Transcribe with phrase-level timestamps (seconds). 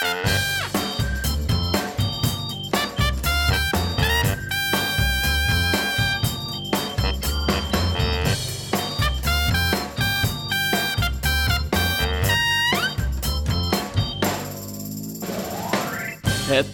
[0.00, 0.08] Het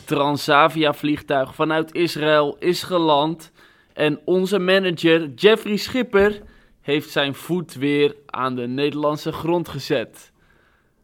[0.06, 3.52] Transavia-vliegtuig vanuit Israël is geland
[3.92, 6.42] en onze manager Jeffrey Schipper
[6.80, 10.32] heeft zijn voet weer aan de Nederlandse grond gezet.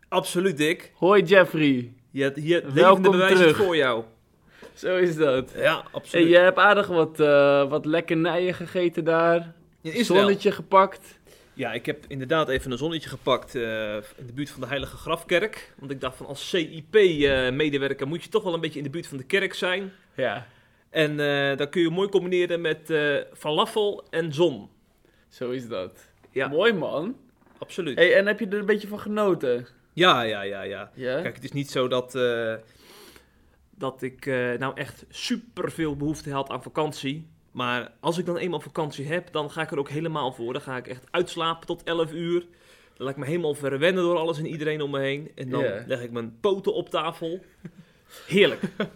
[0.09, 0.93] Absoluut, Dick.
[0.95, 3.57] Hoi Jeffrey, Je, hier, levende bewijs terug.
[3.57, 4.05] voor jou.
[4.75, 5.53] zo is dat.
[5.57, 6.29] Ja, Hey, absoluut.
[6.29, 9.53] je hebt aardig wat, eh wat lekkernijen gegeten daar,
[9.83, 10.05] Israël.
[10.21, 11.21] zonnetje gepakt.
[11.55, 14.97] Ja, ik heb inderdaad even een zonnetje gepakt eh, in de buurt van de Heilige
[14.97, 15.73] Grafkerk.
[15.79, 19.07] Want ik dacht van als CIP-medewerker moet je toch wel een beetje in de buurt
[19.07, 19.93] van de kerk zijn.
[20.15, 20.47] Ja,
[20.91, 24.69] En eh dat kun je mooi combineren met eh falafel en zon.
[25.29, 26.11] zo is dat.
[26.31, 27.17] Ja, Mooi man.
[27.59, 27.99] absoluut.
[27.99, 29.67] Hey, en heb je er een beetje van genoten?
[29.93, 30.91] Ja, ja, ja, ja.
[30.95, 32.55] Kijk, het is niet zo dat, eh,
[33.71, 37.27] dat ik eh, nou echt super veel behoefte had aan vakantie.
[37.51, 40.53] Maar als ik dan eenmaal vakantie heb, dan ga ik er ook helemaal voor.
[40.53, 42.41] Dan ga ik echt uitslapen tot 11 uur.
[42.97, 45.31] Dan laat ik me helemaal verwennen door alles en iedereen om me heen.
[45.35, 47.41] En dan leg ik mijn poten op tafel.
[48.27, 48.63] Heerlijk.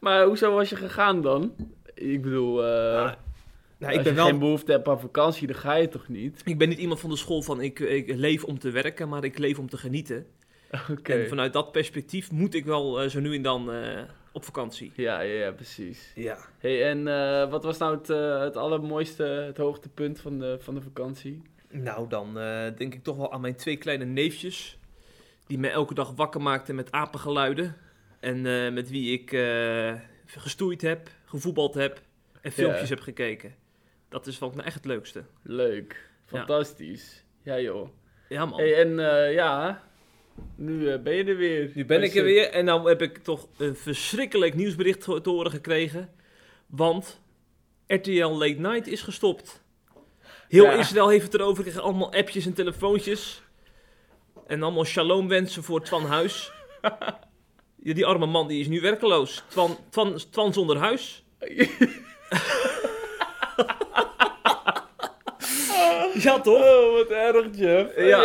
[0.00, 1.54] Maar hoezo was je gegaan dan?
[1.94, 3.12] Ik bedoel, eh, Ah,
[3.78, 6.42] nou, ik, ben je wel, geen behoefte hebt aan vakantie, dan ga je toch niet?
[6.44, 9.24] ik ben niet iemand van de school van ik, ik leef om te werken, maar
[9.24, 10.26] ik leef om te genieten.
[11.02, 14.92] En vanuit dat perspectief moet ik wel eh, zo nu en dan eh, op vakantie.
[14.94, 16.12] Ja, ja, ja, precies.
[16.14, 16.38] Ja.
[16.58, 20.74] Hey, en eh, wat was nou het, eh, het allermooiste, het hoogtepunt van de, van
[20.74, 21.42] de vakantie?
[21.70, 22.34] Nou, dan
[22.76, 24.78] denk ik toch wel aan mijn twee kleine neefjes.
[25.46, 27.76] Die me elke dag wakker maakten met apengeluiden.
[28.20, 28.42] En
[28.74, 29.30] met wie ik
[30.26, 32.00] gestoeid heb, gevoetbald heb
[32.40, 33.54] en filmpjes heb gekeken.
[34.08, 35.24] Dat is vond ik nou echt het leukste.
[35.42, 36.10] Leuk.
[36.26, 36.38] Ja.
[36.38, 37.24] Fantastisch.
[37.42, 37.88] Ja, joh.
[38.28, 38.60] Ja, man.
[38.60, 38.98] Hey, en
[39.32, 39.82] ja,
[40.56, 41.70] nu eh, ben je er weer.
[41.74, 45.50] Nu ben ik er weer en dan heb ik toch een verschrikkelijk nieuwsbericht te horen
[45.50, 46.10] gekregen.
[46.66, 47.20] Want
[47.86, 49.62] RTL Late Night is gestopt.
[50.48, 50.72] Heel Ja.
[50.72, 53.42] Israël heeft het erover gekregen, allemaal appjes en telefoontjes.
[54.46, 56.52] En allemaal shalom wensen voor Twan Huis.
[57.76, 59.44] die arme man die is nu werkeloos.
[59.48, 61.24] Twan, Twan, Twan zonder huis.
[66.22, 66.62] ja, toch?
[66.62, 67.96] Oh, wat erg, Jeff.
[67.96, 68.22] Ja.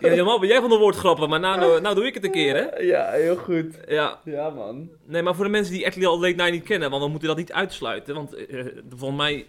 [0.00, 2.54] Ja, normaal ben jij van de woordgrappen, maar nou, nou doe ik het een keer,
[2.54, 2.78] hè?
[2.78, 3.78] ja heel goed.
[3.88, 4.18] Ja.
[4.24, 4.90] Ja, man.
[5.04, 7.36] Nee, maar voor de mensen die RTL Late Night niet kennen, want dan moeten dat
[7.36, 8.14] niet uitsluiten.
[8.14, 9.46] Want eh, volgens mij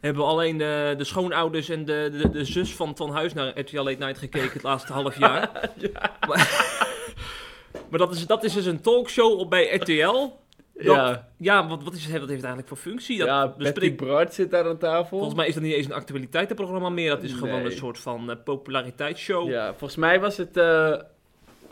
[0.00, 3.82] hebben alleen de, de schoonouders en de, de, de zus van Van Huis naar RTL
[3.82, 5.50] Late Night gekeken het laatste half jaar.
[6.28, 6.76] Maar,
[7.90, 10.30] maar dat, is, dat is dus een talkshow op bij RTL.
[10.74, 13.18] Dat- Ja, Ja, wat, wat, is, het- wat heeft het eigenlijk voor functie?
[13.18, 15.16] Dat ja Betty bespreekt- Bart zit daar aan tafel.
[15.18, 17.10] volgens mij is dat niet eens een actualiteitenprogramma meer.
[17.10, 19.48] Dat is gewoon een soort van eh, populariteitsshow.
[19.50, 20.56] Ja, volgens mij was het...
[20.56, 20.94] eh,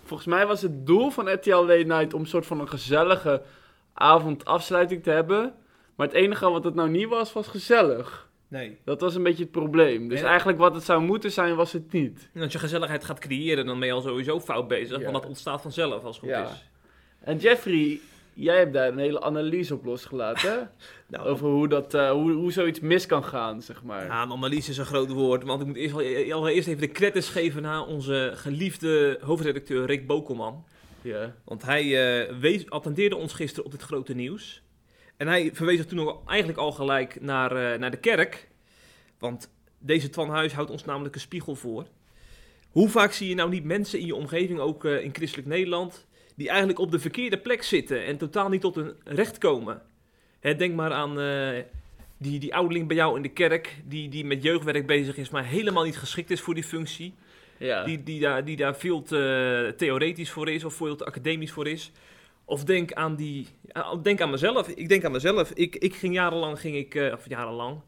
[0.04, 3.42] volgens mij was het doel van RTL Late Night om een soort van een gezellige
[3.92, 5.54] avond afsluiting te hebben.
[5.94, 8.28] Maar het enige wat het nou niet was, was gezellig.
[8.48, 8.78] Nee.
[8.84, 10.08] Dat was een beetje het probleem.
[10.08, 10.26] Dus Ja.
[10.26, 12.28] eigenlijk wat het zou moeten zijn, was het niet.
[12.34, 14.96] En als je gezelligheid gaat creëren, dan ben je al sowieso fout bezig.
[14.96, 15.02] Ja.
[15.02, 16.42] Want dat ontstaat vanzelf als het goed Ja.
[16.42, 16.68] is.
[17.20, 18.00] En Jeffrey,
[18.40, 20.70] jij hebt daar een hele analyse op losgelaten.
[21.06, 24.04] Nou, Over hoe, dat, eh, hoe, hoe zoiets mis kan gaan, zeg maar.
[24.04, 26.92] Ja, een analyse is een groot woord, want ik moet eerst, wel- allereerst even de
[26.92, 30.64] credits geven naar onze geliefde hoofdredacteur Rick Bokelman.
[31.02, 31.34] Ja.
[31.44, 31.82] Want hij
[32.28, 34.62] eh, wees, attendeerde ons gisteren op dit grote nieuws.
[35.16, 38.48] En hij verwees er toen ook eigenlijk al gelijk naar, eh, naar de kerk.
[39.18, 41.86] Want deze Twan Huis houdt ons namelijk een spiegel voor.
[42.70, 46.06] Hoe vaak zie je nou niet mensen in je omgeving, ook eh, in christelijk Nederland,
[46.40, 49.82] die eigenlijk op de verkeerde plek zitten en totaal niet tot hun recht komen?
[50.40, 51.62] Hè, denk maar aan eh,
[52.16, 55.44] die, die ouderling bij jou in de kerk, die, die met jeugdwerk bezig is, maar
[55.44, 57.14] helemaal niet geschikt is voor die functie.
[57.58, 57.84] Ja.
[57.84, 61.68] Die, die, daar, die daar veel te theoretisch voor is of veel te academisch voor
[61.68, 61.92] is.
[62.44, 63.46] Of denk aan die.
[63.72, 64.68] ja, Denk aan mezelf.
[64.68, 65.50] Ik denk aan mezelf.
[65.50, 67.80] Ik, ik ging jarenlang, ging ik, eh, of jarenlang.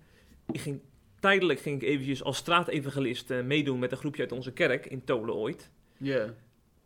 [0.51, 0.81] Ik ging,
[1.21, 5.05] tijdelijk ging ik eventjes als straatevangelist eh, meedoen met een groepje uit onze kerk in
[5.05, 5.71] Tolen ooit.
[5.97, 6.35] Ja.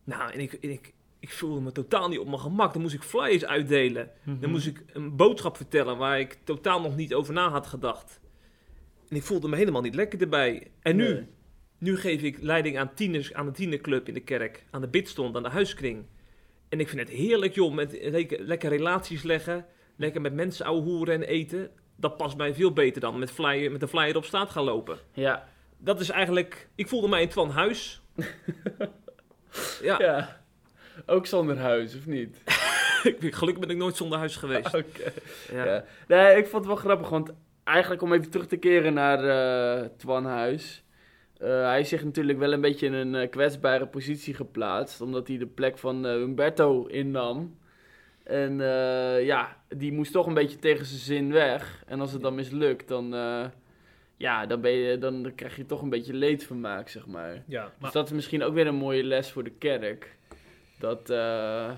[0.05, 0.93] Nou, en ik, en ik,
[1.27, 2.73] ik voelde me totaal niet op mijn gemak.
[2.73, 4.11] Dan moest ik flyers uitdelen.
[4.23, 4.41] Mhm.
[4.41, 8.21] Dan moest ik een boodschap vertellen waar ik totaal nog niet over na had gedacht.
[9.09, 10.71] En ik voelde me helemaal niet lekker erbij.
[10.81, 11.27] En nu, Nee.
[11.79, 15.37] nu geef ik leiding aan, tieners, aan de tienerclub in de kerk, aan de bidstond,
[15.37, 16.07] aan de huiskring.
[16.69, 20.83] En ik vind het heerlijk, joh, met lekker, lekker relaties leggen, lekker met mensen ouwe
[20.83, 21.71] hoeren en eten.
[21.97, 24.99] Dat past mij veel beter dan met, flyer, met een flyer op straat gaan lopen.
[25.13, 25.49] Ja.
[25.79, 28.01] Dat is eigenlijk, ik voelde mij in Twan Huis.
[29.83, 30.45] ja, ja.
[31.07, 32.43] Ook zonder huis, of niet?
[33.21, 34.75] ik, gelukkig ben ik nooit zonder huis geweest.
[34.75, 35.13] Oké.
[35.53, 35.65] Ja.
[35.65, 35.85] Ja.
[36.09, 37.33] Nee, ik vond het wel grappig, want
[37.65, 40.85] eigenlijk om even terug te keren naar eh Twan Huis.
[41.39, 45.29] eh, hij is zich natuurlijk wel een beetje in een eh, kwetsbare positie geplaatst, omdat
[45.29, 47.59] hij de plek van Humberto innam.
[48.25, 51.83] En eh, ja, die moest toch een beetje tegen zijn zin weg.
[51.87, 53.45] En als het dan mislukt, dan, eh,
[54.17, 57.43] ja, dan, ben je, dan, dan krijg je toch een beetje leedvermaak, zeg maar.
[57.47, 60.16] Ja, Dus dat is misschien ook weer een mooie les voor de kerk.
[60.79, 61.71] Dat, eh,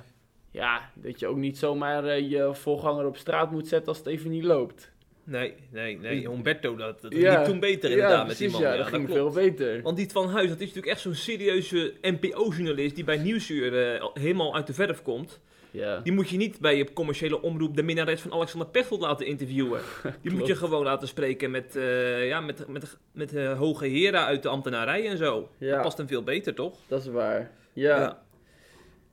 [0.50, 4.06] ja, dat je ook niet zomaar eh, je voorganger op straat moet zetten als het
[4.06, 4.90] even niet loopt.
[5.24, 6.28] Nee, nee, nee.
[6.28, 7.36] Humberto, dat, dat Ja.
[7.36, 8.60] liep toen beter inderdaad ja, met die man.
[8.60, 9.18] ja, dat ging klopt.
[9.34, 9.82] veel beter.
[9.82, 14.04] Want die Van Huis, dat is natuurlijk echt zo'n serieuze NPO-journalist die bij Nieuwsuur eh,
[14.14, 15.40] helemaal uit de verf komt.
[15.70, 15.98] Ja.
[16.00, 19.80] Die moet je niet bij je commerciële omroep de minnares van Alexander Pechtold laten interviewen.
[20.22, 21.78] Die moet je gewoon laten spreken met,
[22.20, 25.48] ja, met, met, met hoge heren uit de ambtenarij en zo.
[25.58, 26.74] Dat past hem veel beter, toch?
[26.86, 27.50] Dat is waar.
[27.72, 28.22] Ja.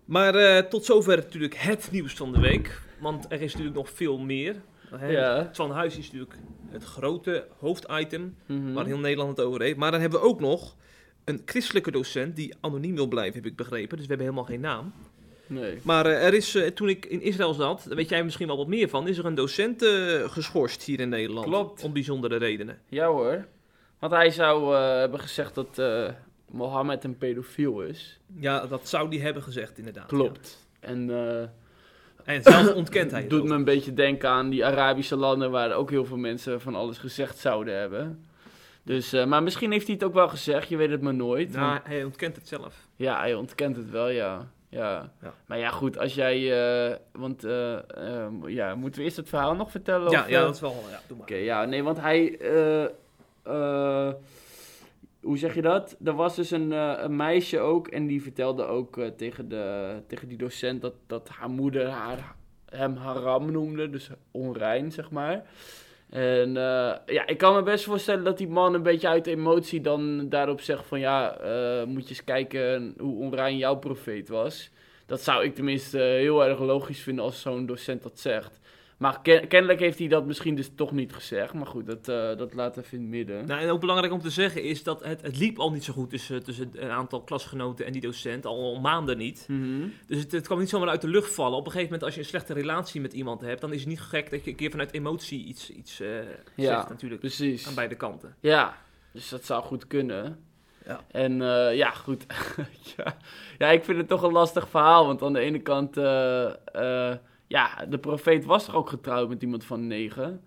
[0.05, 2.81] Maar eh, tot zover natuurlijk het nieuws van de week.
[2.99, 4.55] Want er is natuurlijk nog veel meer.
[4.95, 5.07] Hè?
[5.07, 5.49] Ja.
[5.53, 6.37] Van Huis is natuurlijk
[6.69, 8.73] het grote hoofditem Mhm.
[8.73, 9.77] waar heel Nederland het over heeft.
[9.77, 10.75] Maar dan hebben we ook nog
[11.23, 13.97] een christelijke docent die anoniem wil blijven, heb ik begrepen.
[13.97, 14.93] Dus we hebben helemaal geen naam.
[15.47, 15.77] Nee.
[15.81, 18.57] Maar eh, er is, eh, toen ik in Israël zat, daar weet jij misschien wel
[18.57, 19.85] wat meer van, is er een docent
[20.27, 21.45] geschorst hier in Nederland.
[21.45, 21.83] Klopt.
[21.83, 22.79] Om bijzondere redenen.
[22.89, 23.45] Ja hoor.
[23.99, 25.81] Want hij zou hebben gezegd dat
[26.55, 28.19] Mohammed een pedofiel is.
[28.39, 30.05] Ja, dat zou die hebben gezegd inderdaad.
[30.07, 30.67] Klopt.
[30.79, 31.47] En eh.
[32.35, 33.47] En zelf ontkent hij het doet ook.
[33.47, 36.97] me een beetje denken aan die Arabische landen waar ook heel veel mensen van alles
[36.97, 38.25] gezegd zouden hebben.
[38.83, 41.51] Dus, eh, maar misschien heeft hij het ook wel gezegd, je weet het maar nooit.
[41.53, 42.87] Nou, Want- hij ontkent het zelf.
[42.95, 44.47] ja, hij ontkent het wel, ja.
[44.69, 45.11] Ja.
[45.21, 45.33] Ja.
[45.45, 46.35] Maar ja, goed, als jij.
[46.91, 47.41] eh, want
[48.45, 50.11] ja, moeten we eerst het verhaal nog vertellen?
[50.11, 50.75] Ja, of, ja, dat is wel...
[50.89, 51.25] Ja, doe maar.
[51.27, 52.37] Oké, ja, nee, want hij.
[55.25, 55.97] Hoe zeg je dat?
[56.03, 59.95] Er was dus een, eh, een meisje ook en die vertelde ook eh, tegen, de,
[60.07, 62.35] tegen die docent dat, dat haar moeder haar,
[62.69, 65.43] hem haram noemde, dus onrein, zeg maar.
[66.09, 69.81] En eh, ja, ik kan me best voorstellen dat die man een beetje uit emotie
[69.81, 71.37] dan daarop zegt van ja,
[71.87, 74.71] moet je eens kijken hoe onrein jouw profeet was.
[75.05, 78.59] Dat zou ik tenminste heel erg logisch vinden als zo'n docent dat zegt.
[78.97, 81.53] Maar ken- kennelijk heeft hij dat misschien dus toch niet gezegd.
[81.53, 83.45] Maar goed, dat, eh, dat laat even in het midden.
[83.47, 85.93] Nou, en ook belangrijk om te zeggen is dat het, het liep al niet zo
[85.93, 89.45] goed tussen, tussen een aantal klasgenoten en die docent, al maanden niet.
[89.47, 89.87] Mhm.
[90.07, 91.57] Dus het, het kwam niet zomaar uit de lucht vallen.
[91.57, 93.89] Op een gegeven moment, als je een slechte relatie met iemand hebt, dan is het
[93.89, 96.09] niet gek dat je een keer vanuit emotie iets, iets eh,
[96.55, 97.21] Ja, zegt natuurlijk.
[97.21, 97.67] Precies.
[97.67, 98.35] Aan beide kanten.
[98.39, 98.77] Ja,
[99.11, 100.43] dus dat zou goed kunnen.
[100.85, 100.99] Ja.
[101.11, 102.25] En eh, ja, goed.
[102.97, 103.17] ja.
[103.57, 105.05] ja, ik vind het toch een lastig verhaal.
[105.05, 106.45] Want aan de ene kant, eh,
[107.09, 110.41] eh, ja, de profeet was toch ook getrouwd met iemand van negen.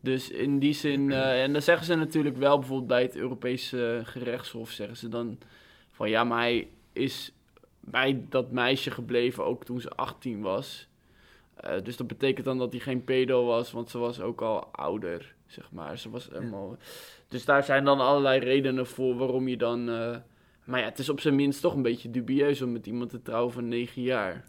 [0.00, 4.00] Dus in die zin, eh, en dan zeggen ze natuurlijk wel, bijvoorbeeld bij het Europese
[4.04, 5.38] gerechtshof, zeggen ze dan
[5.90, 7.32] van ja, maar hij is
[7.80, 10.88] bij dat meisje gebleven ook toen ze 18 was.
[11.54, 14.66] Eh, dus dat betekent dan dat hij geen pedo was, want ze was ook al
[14.72, 15.98] ouder, zeg maar.
[15.98, 16.76] Ze was helemaal...
[17.28, 19.88] Dus daar zijn dan allerlei redenen voor waarom je dan...
[19.88, 20.16] eh,
[20.64, 23.22] Maar ja, het is op zijn minst toch een beetje dubieus om met iemand te
[23.22, 24.44] trouwen van 9 jaar.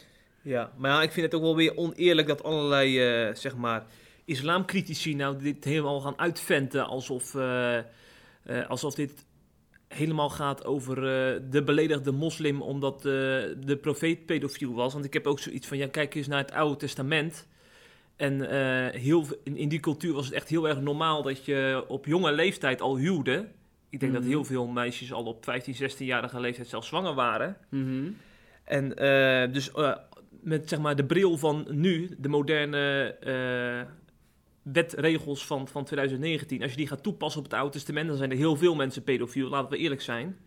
[0.46, 3.86] Ja, maar ja, ik vind het ook wel weer oneerlijk dat allerlei, eh, zeg maar,
[4.26, 7.84] islamcritici nou dit helemaal gaan uitventen alsof, eh, eh,
[8.68, 9.26] alsof dit
[9.88, 10.96] helemaal gaat over
[11.50, 14.94] de beledigde moslim omdat de profeet pedofiel was.
[14.94, 17.48] Want ik heb ook zoiets van, ja, kijk eens naar het Oude Testament.
[18.16, 18.42] En
[18.92, 22.32] heel, in, in die cultuur was het echt heel erg normaal dat je op jonge
[22.32, 23.48] leeftijd al huwde.
[23.90, 24.32] Ik denk dat Mhm.
[24.32, 27.58] heel veel meisjes al op 15, 16-jarige leeftijd zelfs zwanger waren.
[27.70, 28.12] Mhm.
[28.64, 28.90] En
[29.52, 29.72] dus
[30.46, 33.92] met zeg maar de bril van nu, de moderne eh,
[34.62, 38.32] wetregels van, van 2019, als je die gaat toepassen op het Oude Testament, dan zijn
[38.32, 40.38] er heel veel mensen pedofiel, laten we eerlijk zijn.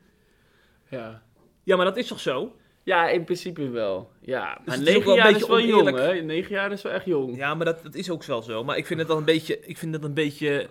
[0.88, 1.23] Ja.
[1.62, 2.57] Ja, maar dat is toch zo?
[2.83, 4.11] Ja, in principe wel.
[4.21, 6.12] Ja, maar 9 wel een jaar is beetje wel jong, hè?
[6.14, 7.37] 9 jaar is wel echt jong.
[7.37, 8.64] Ja, maar dat, dat is ook wel zo.
[8.64, 10.69] Maar ik vind het dan een beetje, ik vind het een beetje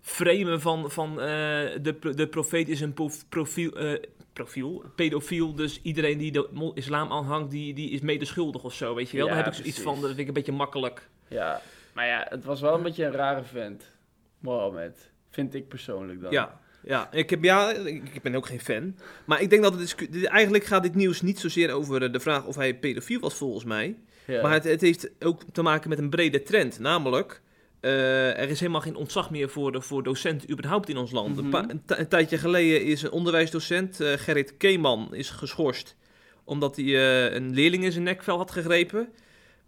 [0.00, 1.26] framen van, van eh,
[1.82, 4.02] de, de profeet is een prof- profiel, eh,
[4.36, 9.10] profiel, pedofiel, dus iedereen die de islam aanhangt, die, die is medeschuldig of zo, weet
[9.10, 9.26] je wel?
[9.26, 11.08] Ja, dan heb ik zoiets van, dat vind ik een beetje makkelijk.
[11.28, 11.60] Ja,
[11.92, 13.84] maar ja, het was wel een beetje een rare vent.
[14.38, 15.10] Mohammed.
[15.30, 16.32] Vind ik persoonlijk dan.
[16.32, 18.96] Ja, ja, ik, heb, ja, ik ben ook geen fan.
[19.24, 22.56] Maar ik denk dat het eigenlijk gaat dit nieuws niet zozeer over de vraag of
[22.56, 23.96] hij pedofiel was, volgens mij.
[24.26, 24.42] Ja.
[24.42, 26.78] Maar het, het heeft ook te maken met een brede trend.
[26.78, 27.42] Namelijk,
[27.86, 31.42] eh, er is helemaal geen ontzag meer voor, de, voor docenten überhaupt in ons land.
[31.42, 31.54] Mhm.
[31.54, 35.96] een, ti- een tijdje geleden is een onderwijsdocent, eh, Gerrit Keeman, is geschorst.
[36.44, 39.08] Omdat hij eh, een leerling in zijn nekvel had gegrepen.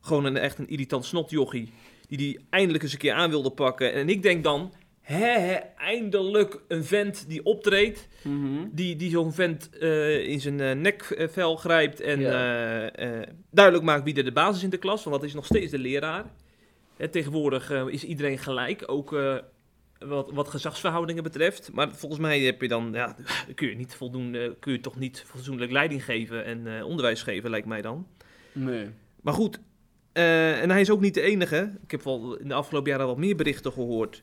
[0.01, 1.73] Gewoon een, echt een irritant snotjochie.
[2.09, 3.93] Die die eindelijk eens een keer aan wilde pakken.
[3.93, 8.09] En ik denk dan, hè, hè, eindelijk een vent die optreedt.
[8.23, 8.65] Mhm.
[8.71, 9.75] Die, die zo'n vent
[10.27, 12.91] in zijn nekvel grijpt en Ja.
[13.51, 15.05] duidelijk maakt wie er de basis in de klas.
[15.05, 16.25] Want dat is nog steeds de leraar.
[16.99, 18.83] Hè, tegenwoordig eh, is iedereen gelijk.
[18.87, 19.37] Ook, eh,
[19.99, 21.71] wat, wat gezagsverhoudingen betreft.
[21.73, 23.17] Maar volgens mij heb je dan, ja,
[23.55, 27.51] kun je niet voldoende, kun je toch niet fatsoenlijk leiding geven en eh, onderwijs geven,
[27.51, 28.07] lijkt mij dan.
[28.53, 28.87] Nee.
[29.21, 29.61] Maar goed,
[30.13, 31.73] eh, en hij is ook niet de enige.
[31.83, 34.23] Ik heb wel in de afgelopen jaren wat meer berichten gehoord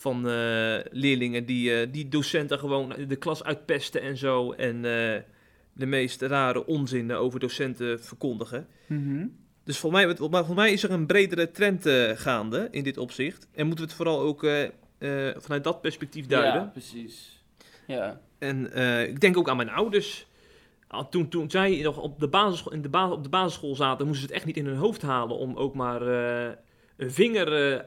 [0.00, 4.52] van eh, leerlingen die, eh, die docenten gewoon de klas uitpesten en zo.
[4.52, 5.22] En eh,
[5.72, 8.66] de meest rare onzin over docenten verkondigen.
[8.86, 9.26] Mhm.
[9.64, 13.48] Dus volgens mij, volgens mij is er een bredere trend eh, gaande in dit opzicht.
[13.52, 14.62] En moeten we het vooral ook eh,
[14.98, 16.60] eh, vanuit dat perspectief duiden.
[16.60, 17.42] Ja, precies.
[17.86, 18.20] Ja.
[18.38, 18.72] En
[19.08, 20.26] ik denk ook aan mijn ouders.
[21.10, 24.26] Toen, toen zij nog op de, basisschool, in de ba- op de basisschool zaten, moesten
[24.26, 26.02] ze het echt niet in hun hoofd halen om ook maar
[26.96, 27.84] een vinger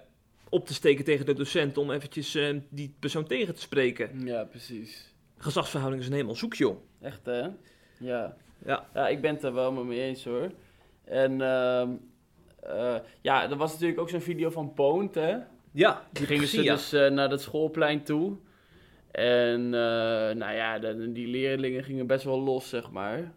[0.49, 2.37] op te steken tegen de docent om eventjes
[2.69, 4.25] die persoon tegen te spreken.
[4.25, 5.13] Ja, precies.
[5.37, 6.77] Gezagsverhoudingen zijn helemaal zoek, joh.
[7.01, 7.41] Echt, hè?
[7.97, 8.35] Ja.
[8.65, 8.85] Ja.
[8.93, 10.51] Ja, ik ben het er wel met me eens, hoor.
[11.05, 11.89] En, ehm,
[12.59, 15.37] eh, ja, er was natuurlijk ook zo'n video van Poont, hè?
[15.71, 18.37] Ja, Die gingen ze dus eh, naar dat schoolplein toe.
[19.11, 23.31] En, eh, nou ja, de- die leerlingen gingen best wel los, zeg maar.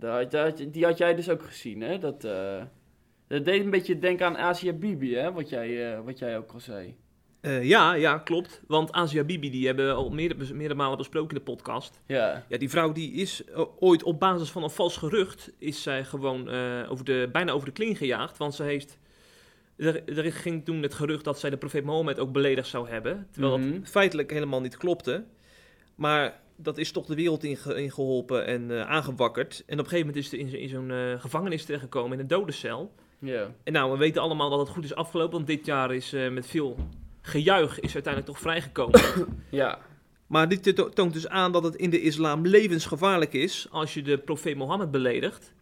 [0.00, 1.98] Je- die had jij dus ook gezien, hè?
[1.98, 2.20] Dat,
[3.26, 5.32] dat deed een beetje denken aan Asia Bibi, hè?
[5.32, 6.96] Wat jij, wat jij ook al zei.
[7.42, 8.60] Eh, ja, ja, klopt.
[8.66, 12.00] Want Asia Bibi, die hebben we al meerdere, meerdere malen besproken in de podcast.
[12.06, 12.44] Ja.
[12.48, 16.04] Ja, die vrouw die is eh, ooit op basis van een vals gerucht, is zij
[16.04, 18.36] gewoon eh, over de, bijna over de kling gejaagd.
[18.36, 18.98] Want ze heeft,
[19.76, 23.26] er, er ging toen het gerucht dat zij de profeet Mohammed ook beledigd zou hebben.
[23.30, 23.80] Terwijl Mhm.
[23.80, 25.24] dat feitelijk helemaal niet klopte.
[25.94, 29.62] Maar dat is toch de wereld inge- ingeholpen en aangewakkerd.
[29.66, 32.92] En op een gegeven moment is ze in, in zo'n gevangenis terechtgekomen, in een dodencel.
[33.18, 33.50] Ja.
[33.64, 36.46] En nou, we weten allemaal dat het goed is afgelopen, want dit jaar is met
[36.46, 36.76] veel
[37.22, 39.00] gejuich is uiteindelijk toch vrijgekomen.
[39.50, 39.78] Ja.
[40.26, 44.02] Maar dit to- toont dus aan dat het in de islam levensgevaarlijk is als je
[44.02, 45.52] de profeet Mohammed beledigt.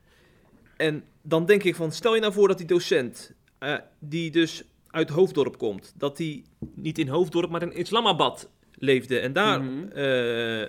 [0.76, 4.64] En dan denk ik van, stel je nou voor dat die docent, eh, die dus
[4.86, 9.60] uit Hoofddorp komt, dat die niet in Hoofddorp, maar in Islamabad leefde en daar
[9.92, 10.68] eh,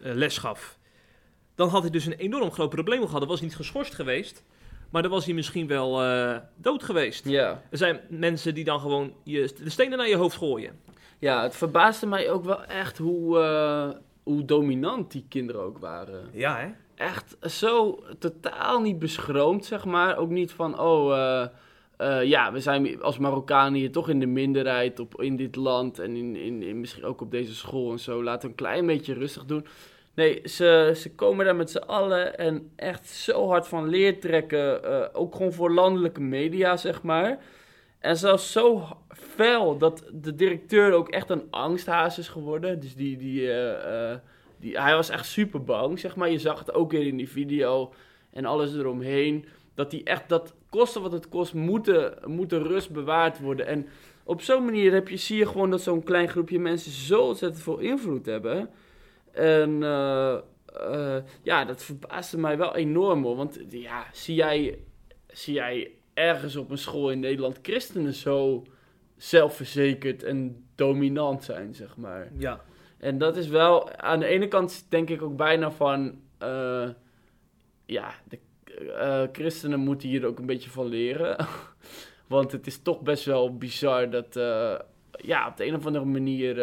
[0.00, 0.78] les gaf.
[1.54, 3.18] Dan had hij dus een enorm groot probleem gehad.
[3.20, 4.44] Dan was hij niet geschorst geweest,
[4.90, 7.28] maar dan was hij misschien wel eh, dood geweest.
[7.28, 7.62] Ja.
[7.70, 10.80] Er zijn mensen die dan gewoon je, de stenen naar je hoofd gooien.
[11.18, 13.88] Ja, het verbaasde mij ook wel echt hoe, eh,
[14.22, 16.28] hoe dominant die kinderen ook waren.
[16.32, 16.68] Ja, hè?
[17.04, 20.16] Echt zo totaal niet beschroomd, zeg maar.
[20.16, 21.48] Ook niet van, oh, eh,
[21.96, 25.98] eh, ja, we zijn als Marokkanen hier toch in de minderheid op, in dit land.
[25.98, 28.22] En in, in, in, misschien ook op deze school en zo.
[28.22, 29.66] Laten we een klein beetje rustig doen.
[30.18, 34.84] Nee, ze, ze komen daar met z'n allen en echt zo hard van leer trekken.
[34.84, 37.38] eh, ook gewoon voor landelijke media, zeg maar.
[37.98, 42.80] En zelfs zo fel dat de directeur ook echt een angsthaas is geworden.
[42.80, 44.18] Dus die, die, eh, eh,
[44.60, 46.30] die, hij was echt super bang, zeg maar.
[46.30, 47.92] Je zag het ook weer in die video
[48.30, 49.44] en alles eromheen.
[49.74, 53.66] Dat die echt, dat koste wat het kost, moeten, moeten rust bewaard worden.
[53.66, 53.86] En
[54.24, 57.62] op zo'n manier heb je, zie je gewoon dat zo'n klein groepje mensen zo ontzettend
[57.62, 58.70] veel invloed hebben.
[59.32, 60.38] En eh,
[60.74, 63.36] eh, ja, dat verbaasde mij wel enorm hoor.
[63.36, 64.78] Want ja, zie jij,
[65.26, 68.64] zie jij ergens op een school in Nederland christenen zo
[69.16, 72.28] zelfverzekerd en dominant zijn, zeg maar.
[72.38, 72.64] Ja.
[72.98, 76.88] En dat is wel, aan de ene kant denk ik ook bijna van, eh,
[77.86, 78.38] ja, de
[79.32, 81.36] christenen moeten hier ook een beetje van leren.
[82.26, 84.34] Want het is toch best wel bizar dat,
[85.10, 86.56] ja, op de een of andere manier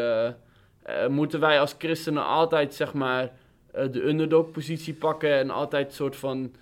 [0.85, 3.31] eh, moeten wij als christenen altijd, zeg maar,
[3.71, 6.53] eh, de underdog-positie pakken en altijd soort van,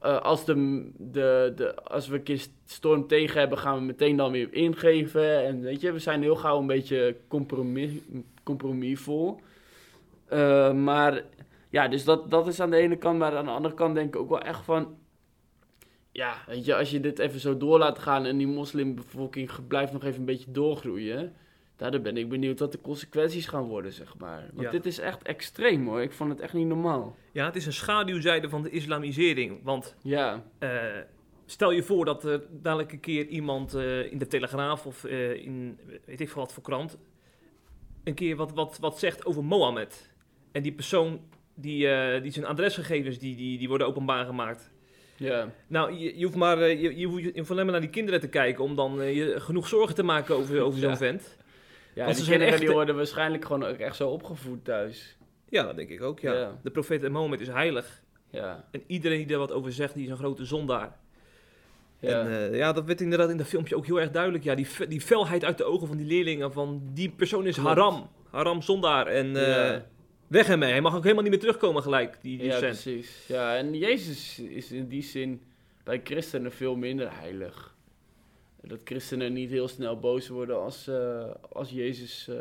[0.00, 4.16] eh, als, de, de, de, als we een keer storm tegen hebben, gaan we meteen
[4.16, 5.44] dan weer ingeven.
[5.44, 7.90] En weet je, we zijn heel gauw een beetje compromis,
[8.42, 9.40] compromisvol.
[10.74, 11.22] Maar
[11.70, 13.18] ja, dus dat, dat is aan de ene kant.
[13.18, 14.96] Maar aan de andere kant denk ik ook wel echt van...
[16.10, 19.92] Ja, weet je, als je dit even zo door laat gaan en die moslimbevolking blijft
[19.92, 21.32] nog even een beetje doorgroeien...
[21.90, 24.50] Daar ben ik benieuwd wat de consequenties gaan worden, zeg maar.
[24.52, 24.70] Want Ja.
[24.70, 26.02] dit is echt extreem hoor.
[26.02, 27.16] Ik vond het echt niet normaal.
[27.32, 29.60] Ja, het is een schaduwzijde van de islamisering.
[29.62, 30.70] Want Ja, eh,
[31.46, 35.32] stel je voor dat er dadelijk een keer iemand eh, in de Telegraaf of eh,
[35.32, 36.98] in weet ik veel wat voor krant...
[38.04, 40.10] een keer wat, wat, wat zegt over Mohammed.
[40.52, 41.20] En die persoon,
[41.54, 41.88] die,
[42.20, 44.70] die zijn adresgegevens, die, die, die worden openbaar gemaakt.
[45.16, 45.52] ja.
[45.66, 48.64] Nou, je, je hoeft maar je, je, hoeft- alleen maar naar die kinderen te kijken...
[48.64, 50.96] om dan je genoeg zorgen te maken over, over zo'n Ja.
[50.96, 51.36] vent.
[51.94, 55.16] Ja, Want die kinderen echt- die worden waarschijnlijk gewoon ook echt zo opgevoed thuis.
[55.48, 56.32] Ja, dat denk ik ook, ja.
[56.34, 56.58] Ja.
[56.62, 58.02] De profeet Mohammed is heilig.
[58.30, 60.96] Ja, En iedereen die er wat over zegt, die is een grote zondaar.
[61.98, 62.20] ja.
[62.20, 64.44] En eh, ja, dat werd inderdaad in dat filmpje ook heel erg duidelijk.
[64.44, 66.52] Ja, die, die felheid uit de ogen van die leerlingen.
[66.52, 67.68] Van die persoon is Klopt.
[67.68, 68.10] haram.
[68.30, 69.06] Haram zondaar.
[69.06, 69.84] En Ja.
[70.26, 70.70] weg ermee.
[70.70, 72.82] Hij mag ook helemaal niet meer terugkomen gelijk, die, die ja, cent.
[72.82, 73.24] precies.
[73.26, 75.40] Ja, en Jezus is in die zin
[75.84, 77.71] bij christenen veel minder heilig.
[78.68, 82.36] Dat christenen niet heel snel boos worden als, eh, als Jezus eh,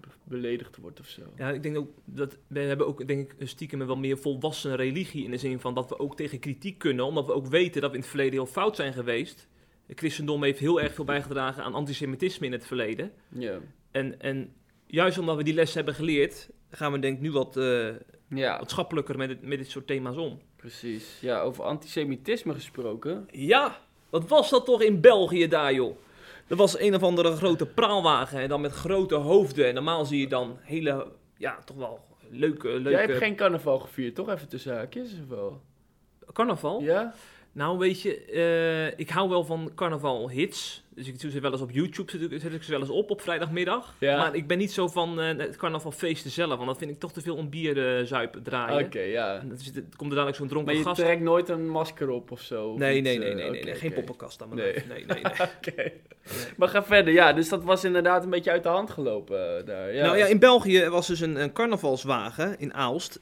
[0.00, 1.22] be- beledigd wordt of zo.
[1.36, 4.76] Ja, ik denk ook dat we hebben ook denk ik stiekem een wel meer volwassen
[4.76, 7.80] religie in de zin van dat we ook tegen kritiek kunnen, omdat we ook weten
[7.80, 9.48] dat we in het verleden heel fout zijn geweest.
[9.86, 13.12] Het christendom heeft heel erg veel bijgedragen aan antisemitisme in het verleden.
[13.28, 13.58] Ja.
[13.90, 14.52] En, en
[14.86, 17.88] juist omdat we die les hebben geleerd, gaan we denk ik nu wat, eh,
[18.28, 20.40] Ja, wat schappelijker met, het, met dit soort thema's om.
[20.56, 21.18] precies.
[21.20, 23.26] Ja, over antisemitisme gesproken.
[23.30, 23.85] Ja,
[24.20, 25.96] wat was dat toch in België daar, joh?
[26.46, 29.66] Er was een of andere grote praalwagen en dan met grote hoofden.
[29.66, 31.06] En normaal zie je dan hele,
[31.36, 32.90] ja, toch wel leuke, leuke...
[32.90, 34.28] Jij hebt geen carnaval gevierd, toch?
[34.28, 35.60] Even tussen haakjes of wel?
[36.32, 36.82] carnaval?
[36.82, 37.14] Ja?
[37.52, 40.84] Nou, weet je, eh, ik hou wel van carnaval hits.
[40.96, 42.88] Dus ik doe ze wel eens op YouTube, zet ik, zet ik ze wel eens
[42.88, 43.94] op op vrijdagmiddag.
[43.98, 44.16] Ja.
[44.16, 47.12] Maar ik ben niet zo van eh, het carnavalfeesten zelf, want dat vind ik toch
[47.12, 48.86] te veel om bier eh, zuipen draaien.
[48.86, 49.38] Oké, ja.
[49.38, 51.00] En het komt er dadelijk zo'n Maar dronken je gast.
[51.00, 52.68] trekt nooit een masker op of zo?
[52.68, 54.72] of Nee, nee, nee, nee, nee, geen poppenkast aan mijn Nee.
[54.88, 55.32] Nee, nee, nee.
[55.56, 55.92] Oké.
[56.56, 57.32] Maar ga verder, ja.
[57.32, 59.94] Dus dat was inderdaad een beetje uit de hand gelopen eh, daar.
[59.94, 60.04] Ja.
[60.04, 63.20] Nou ja, in België was dus een, een carnavalswagen in Aalst.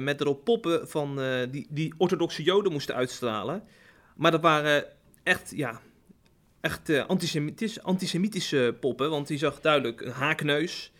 [0.00, 3.62] met erop poppen van, die, die orthodoxe joden moesten uitstralen.
[4.16, 4.84] Maar dat waren
[5.22, 5.80] echt, ja,
[6.60, 9.10] echt eh, antisemitis- antisemitische poppen.
[9.10, 10.92] Want die zag duidelijk een haakneus.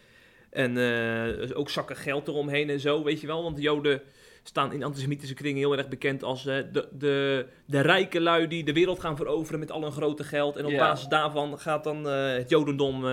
[0.50, 3.42] En eh, ook zakken geld eromheen en zo, weet je wel.
[3.42, 4.02] Want de joden
[4.42, 8.64] staan in antisemitische kringen heel erg bekend als eh, de, de, de rijke lui die
[8.64, 10.56] de wereld gaan veroveren met al hun grote geld.
[10.56, 10.78] En op Ja.
[10.78, 13.04] basis daarvan gaat dan het jodendom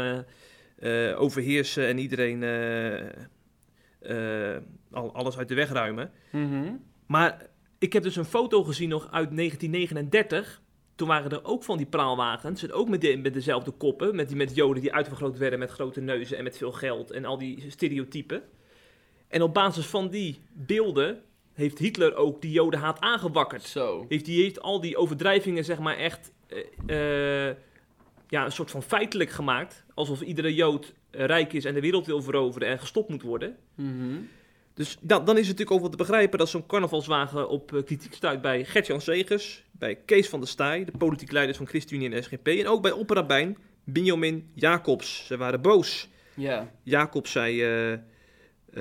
[1.15, 2.43] overheersen en iedereen
[4.91, 6.11] al, alles uit de weg ruimen.
[6.31, 6.73] Mhm.
[7.05, 7.45] Maar
[7.79, 10.61] ik heb dus een foto gezien nog uit 1939.
[10.97, 12.63] Toen waren er ook van die praalwagens.
[12.63, 14.15] En ook met, de, met dezelfde koppen.
[14.15, 17.11] Met, die, met joden die uitvergroot werden met grote neuzen en met veel geld.
[17.11, 18.43] En al die stereotypen.
[19.27, 21.21] En op basis van die beelden
[21.53, 23.63] heeft Hitler ook die jodenhaat aangewakkerd.
[23.63, 24.05] Zo.
[24.09, 27.55] Heeft, die heeft al die overdrijvingen zeg maar echt eh, eh,
[28.27, 29.85] ja, een soort van feitelijk gemaakt.
[29.93, 33.57] Alsof iedere jood eh, rijk is en de wereld wil veroveren en gestopt moet worden.
[33.75, 34.19] Mhm.
[34.73, 38.13] Dus ja, dan is het natuurlijk ook wel te begrijpen dat zo'n carnavalswagen op kritiek
[38.13, 42.23] stuit bij Gert-Jan Segers, bij Kees van der Staaij, de politiek leiders van ChristenUnie en
[42.23, 45.25] SGP, en ook bij opperrabijn Benjamin Jacobs.
[45.25, 46.09] Ze waren boos.
[46.33, 46.71] Ja.
[46.83, 47.97] Jacobs zei, eh,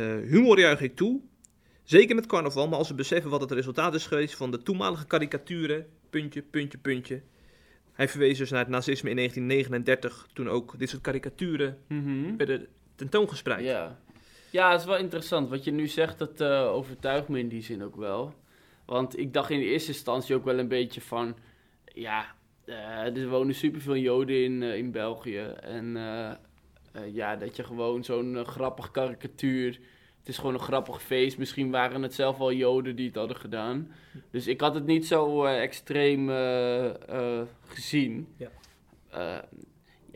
[0.02, 1.20] humor juich ik toe,
[1.84, 5.06] zeker met carnaval, maar als we beseffen wat het resultaat is geweest van de toenmalige
[5.06, 7.22] karikaturen, puntje, puntje, puntje.
[7.92, 12.36] Hij verwees dus naar het nazisme in 1939, toen ook dit soort karikaturen Mhm.
[12.36, 13.64] werden tentoongespreid.
[13.64, 13.98] Ja.
[14.50, 15.48] Ja, het is wel interessant.
[15.48, 18.34] Wat je nu zegt, dat eh, overtuigt me in die zin ook wel.
[18.86, 21.36] Want ik dacht in de eerste instantie ook wel een beetje van...
[21.84, 25.38] Ja, eh, er wonen superveel Joden in, eh, in België.
[25.60, 29.80] En eh, ja, dat je gewoon zo'n grappig karikatuur...
[30.18, 31.38] Het is gewoon een grappig feest.
[31.38, 33.92] Misschien waren het zelf wel Joden die het hadden gedaan.
[34.30, 36.28] Dus ik had het niet zo extreem
[37.66, 38.28] gezien.
[38.36, 38.50] Ja.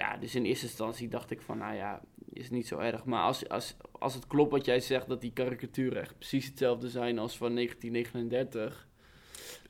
[0.01, 2.01] Ja, dus in eerste instantie dacht ik van, nou ja,
[2.33, 3.05] is niet zo erg.
[3.05, 6.89] Maar als, als, als het klopt wat jij zegt, dat die karikaturen echt precies hetzelfde
[6.89, 8.87] zijn als van 1939,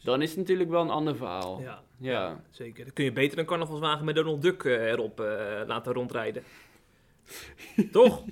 [0.02, 1.60] dan is het natuurlijk wel een ander verhaal.
[1.60, 2.40] Ja, Ja.
[2.50, 2.84] zeker.
[2.84, 5.26] Dan kun je beter een carnavalswagen met Donald Duck eh, erop eh,
[5.66, 6.42] laten rondrijden.
[7.92, 8.22] Toch?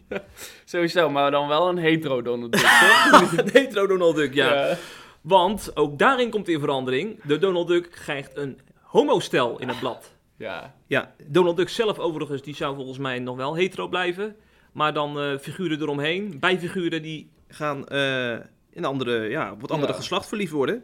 [0.64, 2.60] Sowieso, maar dan wel een hetero Donald Duck,
[3.10, 3.36] toch?
[3.38, 4.76] een hetero Donald Duck, ja.
[5.20, 7.22] Want ook daarin komt in verandering.
[7.22, 10.16] De Donald Duck krijgt een homostel in het blad.
[10.38, 10.74] Ja.
[10.86, 14.36] Ja, Donald Duck zelf overigens, die zou volgens mij nog wel hetero blijven.
[14.72, 18.36] Maar dan eh, figuren eromheen, bijfiguren die gaan eh,
[18.70, 19.98] in andere, ja, op het andere Ja.
[19.98, 20.82] geslacht verliefd worden.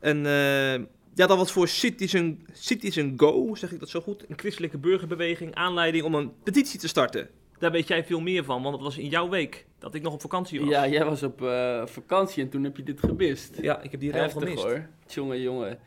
[0.00, 0.72] En eh,
[1.14, 5.54] ja, dat was voor Citizen, Citizen Go, zeg ik dat zo goed, een christelijke burgerbeweging,
[5.54, 7.28] aanleiding om een petitie te starten.
[7.58, 10.12] Daar weet jij veel meer van, want het was in jouw week dat ik nog
[10.12, 10.68] op vakantie was.
[10.68, 11.38] Ja, jij was op
[11.84, 13.58] vakantie en toen heb je dit gemist.
[13.60, 14.62] Ja, ik heb die Heftig gemist.
[14.62, 14.86] hoor.
[15.06, 15.78] Jongen, jongen.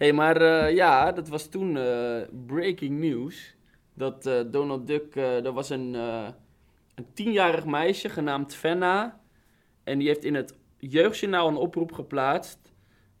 [0.00, 3.56] Hé, hey, maar eh, ja, dat was toen eh, breaking news.
[3.94, 5.94] Dat eh, Donald Duck, er was een,
[6.94, 9.20] een tienjarig meisje genaamd Fenna.
[9.84, 12.72] En die heeft in het jeugdjournaal een oproep geplaatst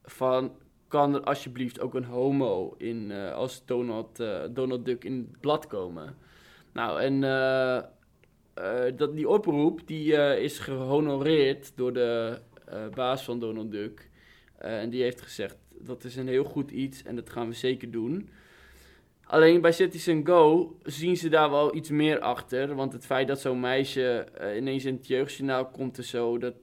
[0.02, 0.52] van...
[0.88, 6.16] Kan er alsjeblieft ook een homo in, als Donald, Donald Duck in het blad komen?
[6.72, 7.20] Nou, en
[8.96, 12.38] dat, die oproep die, is gehonoreerd door de
[12.94, 14.10] baas van Donald Duck.
[14.58, 17.90] En die heeft gezegd, dat is een heel goed iets en dat gaan we zeker
[17.90, 18.28] doen.
[19.30, 22.74] Alleen bij Citizen Go zien ze daar wel iets meer achter.
[22.74, 26.38] Want het feit dat zo'n meisje eh, ineens in het jeugdjournaal komt en zo...
[26.38, 26.54] dat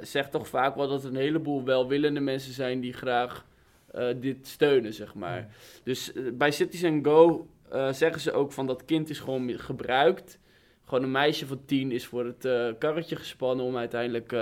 [0.00, 2.80] zegt toch vaak wel dat er een heleboel welwillende mensen zijn...
[2.80, 3.46] die graag
[3.90, 5.54] eh, dit steunen, zeg maar.
[5.82, 7.48] Dus eh, bij Citizen Go
[7.90, 10.38] zeggen ze ook van dat kind is gewoon gebruikt.
[10.84, 14.32] Gewoon een meisje van tien is voor het karretje gespannen om uiteindelijk...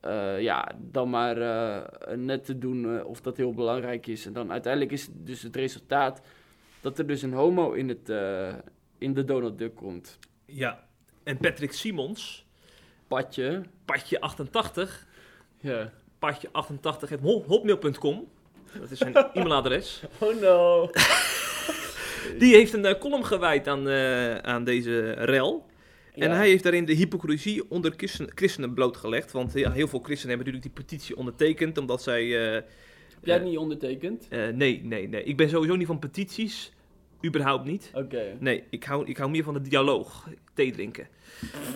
[0.00, 4.26] eh, ja, dan maar eh, net te doen eh, of dat heel belangrijk is.
[4.26, 6.20] En dan uiteindelijk is dus het resultaat
[6.80, 8.08] dat er dus een homo in, het,
[8.98, 10.18] in de Donald Duck komt.
[10.44, 10.84] Ja.
[11.22, 12.46] En Patrick Simons,
[13.08, 13.62] Patje.
[13.84, 15.06] patje 88,
[15.58, 15.92] Ja.
[16.18, 18.28] patje 88 hotmail.com.
[18.78, 20.02] Dat is zijn e-mailadres.
[20.18, 20.90] Oh no.
[22.38, 23.88] Die heeft een column gewijd aan,
[24.44, 25.66] aan deze rel.
[26.14, 26.34] En Ja.
[26.34, 29.32] hij heeft daarin de hypocrisie onder christen- christenen blootgelegd.
[29.32, 32.22] Want ja, heel veel christenen hebben natuurlijk die petitie ondertekend, omdat zij...
[32.46, 32.64] eh, Heb
[33.22, 34.26] jij het niet ondertekend?
[34.28, 35.22] eh, nee, nee, nee.
[35.22, 36.72] Ik ben sowieso niet van petities.
[37.24, 37.90] Überhaupt niet.
[37.94, 38.36] Oké.
[38.38, 40.28] Nee, ik hou, ik hou meer van de dialoog.
[40.54, 41.08] Thee drinken.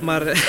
[0.01, 0.41] Maar eh,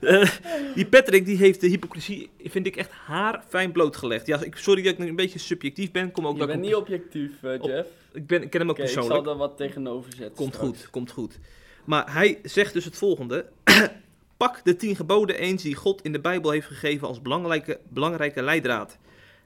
[0.00, 0.30] eh,
[0.74, 4.26] die Patrick die heeft de hypocrisie, vind ik echt haar fijn blootgelegd.
[4.26, 6.10] Ja, ik, sorry dat ik een beetje subjectief ben.
[6.10, 7.88] Kom ook Je bent niet objectief, eh, Op- Jeff.
[8.12, 9.24] ik, ben, ik ken hem ook Oké, ik persoonlijk.
[9.24, 10.36] zal er wat tegenover zetten.
[10.36, 10.78] Komt straks.
[10.78, 11.38] goed, komt goed.
[11.84, 13.46] Maar hij zegt dus het volgende.
[14.36, 18.42] Pak de tien geboden eens die God in de Bijbel heeft gegeven als belangrijke, belangrijke
[18.42, 18.98] leidraad.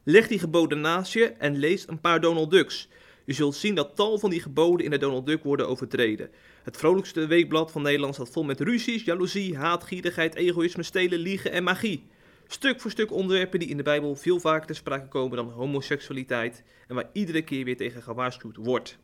[0.02, 2.88] Leg die geboden naast je en lees een paar Donald Ducks.
[3.28, 6.30] Je zult zien dat tal van die geboden in de Donald Duck worden overtreden.
[6.62, 11.52] Het vrolijkste weekblad van Nederland staat vol met ruzies, jaloezie, haat, gierigheid, egoïsme, stelen, liegen
[11.52, 12.06] en magie.
[12.46, 16.62] Stuk voor stuk onderwerpen die in de Bijbel veel vaker ter sprake komen dan homoseksualiteit
[16.86, 18.98] en waar iedere keer weer tegen gewaarschuwd wordt.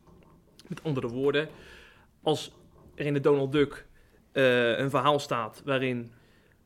[0.67, 1.49] Met andere woorden,
[2.21, 2.51] als
[2.95, 3.85] er in de Donald Duck
[4.31, 6.11] eh, een verhaal staat waarin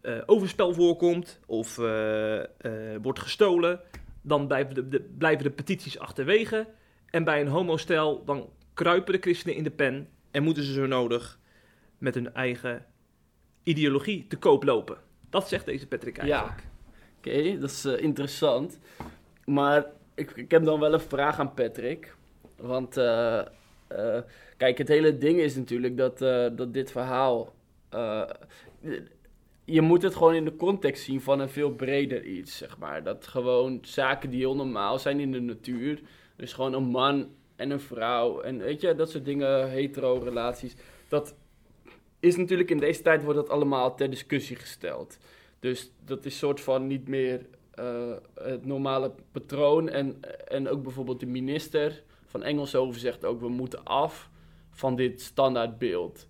[0.02, 2.41] eh, overspel voorkomt of eh,
[3.02, 3.82] wordt gestolen,
[4.22, 6.67] dan blijven de- blijven de petities achterwege.
[7.12, 10.86] En bij een homostel, dan kruipen de christenen in de pen en moeten ze zo
[10.86, 11.39] nodig
[11.98, 12.86] met hun eigen
[13.63, 14.98] ideologie te koop lopen.
[15.30, 16.63] Dat zegt deze Patrick eigenlijk.
[17.17, 18.80] Oké, dat is eh, interessant.
[19.45, 22.15] Maar ik, ik heb dan wel een vraag aan Patrick.
[22.56, 23.39] Want eh,
[23.88, 24.22] eh,
[24.58, 26.17] kijk, het hele ding is natuurlijk dat,
[26.58, 27.54] dat dit verhaal.
[29.65, 33.04] je moet het gewoon in de context zien van een veel breder iets, zeg maar.
[33.04, 36.02] Dat gewoon zaken die heel normaal zijn in de natuur.
[36.39, 38.41] Dus gewoon een man en een vrouw.
[38.41, 40.75] En weet je, dat soort dingen, hetero-relaties.
[41.08, 41.36] Dat
[42.19, 45.17] is natuurlijk in deze tijd wordt dat allemaal ter discussie gesteld.
[45.60, 49.89] Dus dat is soort van niet meer eh, het normale patroon.
[49.89, 53.39] En, en ook bijvoorbeeld de minister van Engelshoven zegt ook...
[53.39, 54.30] we moeten af
[54.71, 56.28] van dit standaardbeeld.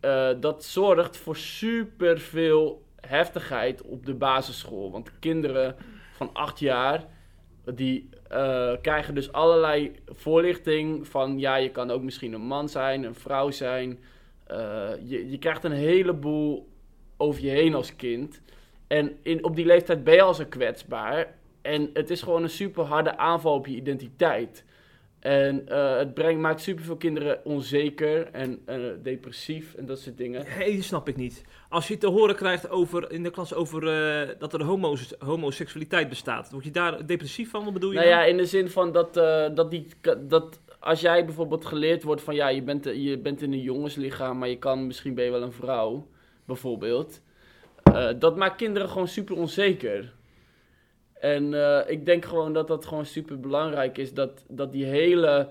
[0.00, 4.90] Eh, dat zorgt voor superveel heftigheid op de basisschool.
[4.90, 5.76] Want kinderen
[6.12, 7.06] van acht jaar...
[7.74, 11.38] die eh, krijgen dus allerlei voorlichting van...
[11.38, 13.98] ja, je kan ook misschien een man zijn, een vrouw zijn...
[14.46, 16.68] Eh, je, je krijgt een heleboel
[17.16, 18.40] over je heen als kind.
[18.86, 21.34] En in, op die leeftijd ben je al zo kwetsbaar.
[21.62, 24.64] En het is gewoon een super harde aanval op je identiteit.
[25.26, 30.44] En eh, het brengt, maakt superveel kinderen onzeker en eh, depressief en dat soort dingen.
[30.46, 31.44] Hé, die snap ik niet.
[31.68, 36.08] Als je te horen krijgt over, in de klas over eh, dat er homo's, homoseksualiteit
[36.08, 37.64] bestaat, word je daar depressief van?
[37.64, 37.96] Wat bedoel je?
[37.96, 38.18] Nou dan?
[38.18, 39.14] ja, in de zin van dat,
[39.54, 39.86] dat, die,
[40.18, 44.38] dat als jij bijvoorbeeld geleerd wordt van ja, je bent, je bent in een jongenslichaam,
[44.38, 46.06] maar je kan misschien ben je wel een vrouw,
[46.44, 47.20] bijvoorbeeld.
[48.18, 50.14] Dat maakt kinderen gewoon super onzeker.
[51.20, 54.14] En eh, ik denk gewoon dat dat gewoon super belangrijk is.
[54.14, 55.48] Dat, dat die hele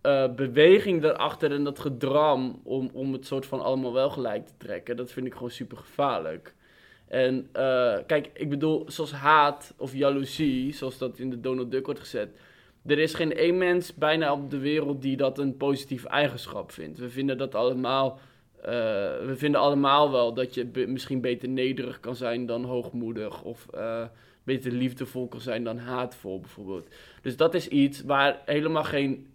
[0.00, 4.52] eh, beweging daarachter en dat gedram om, om het soort van allemaal wel gelijk te
[4.56, 6.54] trekken, dat vind ik gewoon super gevaarlijk.
[7.08, 11.84] En eh, kijk, ik bedoel, zoals haat of jaloezie, zoals dat in de Donald Duck
[11.84, 12.28] wordt gezet.
[12.86, 16.98] Er is geen één mens bijna op de wereld die dat een positieve eigenschap vindt.
[16.98, 18.18] We vinden dat allemaal.
[18.60, 23.42] we vinden allemaal wel dat je misschien beter nederig kan zijn dan hoogmoedig.
[23.42, 23.66] Of
[24.46, 26.88] beter liefdevol kan zijn dan haatvol, bijvoorbeeld.
[27.22, 29.26] Dus dat is iets waar helemaal geen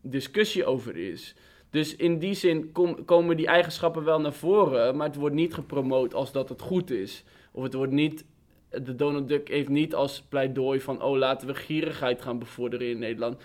[0.00, 1.34] discussie over is.
[1.70, 5.54] Dus in die zin kom- komen die eigenschappen wel naar voren, maar het wordt niet
[5.54, 7.24] gepromoot als dat het goed is.
[7.52, 8.24] Of het wordt niet,
[8.68, 12.98] de Donald Duck heeft niet als pleidooi van, oh laten we gierigheid gaan bevorderen in
[12.98, 13.42] Nederland.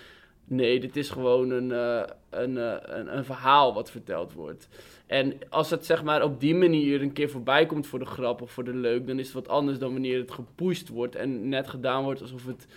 [0.47, 4.67] Nee, dit is gewoon een, eh, eh, een, een verhaal wat verteld wordt.
[5.07, 8.41] En als het zeg maar op die manier een keer voorbij komt voor de grap
[8.41, 11.49] of voor de leuk, dan is het wat anders dan wanneer het gepusht wordt en
[11.49, 12.67] net gedaan wordt alsof het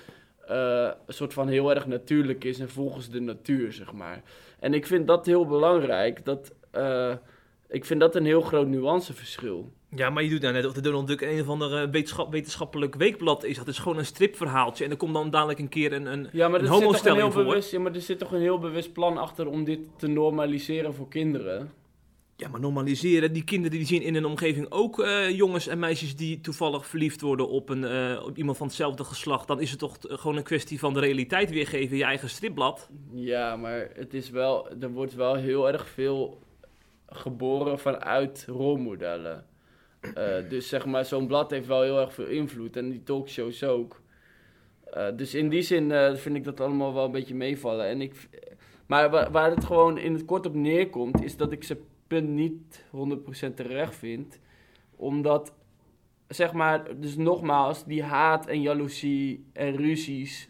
[0.47, 4.23] eh, een soort van heel erg natuurlijk is en volgens de natuur, zeg maar.
[4.61, 6.25] En ik vind dat heel belangrijk.
[6.25, 7.13] Dat, eh,
[7.69, 9.73] ik vind dat een heel groot nuanceverschil.
[9.95, 12.33] Ja, maar je doet nou net of de Donald Duck een of ander eh, wetenschap,
[12.33, 13.57] wetenschappelijk weekblad is.
[13.57, 14.85] Dat is gewoon een stripverhaaltje.
[14.85, 17.45] En er komt dan dadelijk een keer een, een, Ja, maar een een heel voor.
[17.45, 20.95] bewust, ja, maar er zit toch een heel bewust plan achter om dit te normaliseren
[20.95, 21.73] voor kinderen.
[22.41, 23.33] Ja, maar normaliseren.
[23.33, 27.21] Die kinderen die zien in hun omgeving ook eh, jongens en meisjes die toevallig verliefd
[27.21, 29.47] worden op, een, eh, op iemand van hetzelfde geslacht.
[29.49, 32.89] Dan is het toch t- gewoon een kwestie van de realiteit weergeven je eigen stripblad.
[33.13, 36.39] Ja, maar het is wel, er wordt wel heel erg veel
[37.07, 39.47] geboren vanuit rolmodellen.
[40.15, 42.77] Eh, dus zeg maar, zo'n blad heeft wel heel erg veel invloed.
[42.77, 44.01] En die talkshows ook.
[44.85, 47.87] Eh, dus in die zin eh, vind ik dat allemaal wel een beetje meevallen.
[47.87, 48.29] En ik,
[48.87, 52.29] maar wa- waar het gewoon in het kort op neerkomt, is dat ik zijn punt
[52.29, 52.85] niet
[53.51, 54.41] 100% terecht vind.
[54.97, 55.53] Omdat,
[56.29, 60.49] zeg maar, dus nogmaals, die haat en jaloezie en ruzies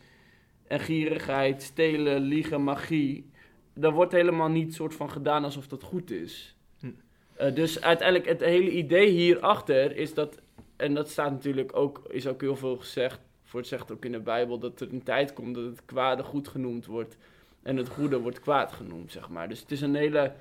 [0.67, 3.31] en gierigheid, stelen, liegen, magie.
[3.75, 6.57] Daar wordt helemaal niet soort van gedaan alsof dat goed is.
[6.81, 6.91] Hm.
[7.35, 10.41] Eh, dus uiteindelijk, het hele idee hierachter is dat,
[10.77, 14.13] en dat staat natuurlijk ook, is ook heel veel gezegd, voor het zegt ook in
[14.13, 17.17] de Bijbel, dat er een tijd komt dat het kwade goed genoemd wordt
[17.63, 19.49] en het goede wordt kwaad genoemd, zeg maar.
[19.49, 20.33] Dus het is een hele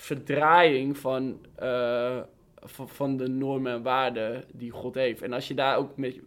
[0.00, 2.20] verdraaiing van, eh,
[2.56, 5.22] van, van de normen en waarden die God heeft.
[5.22, 6.20] En als je daar ook met,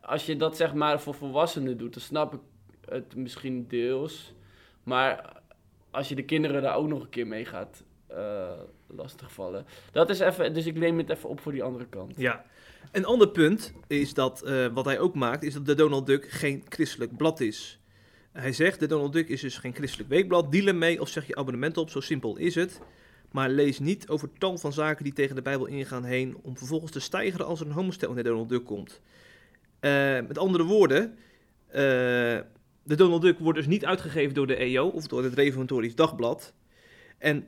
[0.00, 2.40] als je dat zeg maar voor volwassenen doet, dan snap ik
[2.88, 4.34] het misschien deels.
[4.82, 5.42] Maar
[5.90, 8.52] als je de kinderen daar ook nog een keer mee gaat eh,
[8.86, 9.66] lastigvallen.
[9.92, 12.14] Dat is even, dus ik neem het even op voor die andere kant.
[12.16, 12.44] Ja.
[12.92, 16.30] Een ander punt is dat, eh, wat hij ook maakt, is dat de Donald Duck
[16.30, 17.77] geen christelijk blad is.
[18.40, 20.52] Hij zegt, de Donald Duck is dus geen christelijk weekblad.
[20.52, 22.80] Deal ermee of zeg je abonnement op, zo simpel is het.
[23.32, 26.36] Maar lees niet over tal van zaken die tegen de Bijbel ingaan heen...
[26.42, 29.00] om vervolgens te stijgeren als er een homostel in Donald Duck komt.
[29.80, 29.90] Eh,
[30.28, 31.18] met andere woorden,
[31.66, 31.80] eh,
[32.82, 34.86] de Donald Duck wordt dus niet uitgegeven door de EO...
[34.86, 36.54] of door het Reformatorisch Dagblad.
[37.18, 37.46] En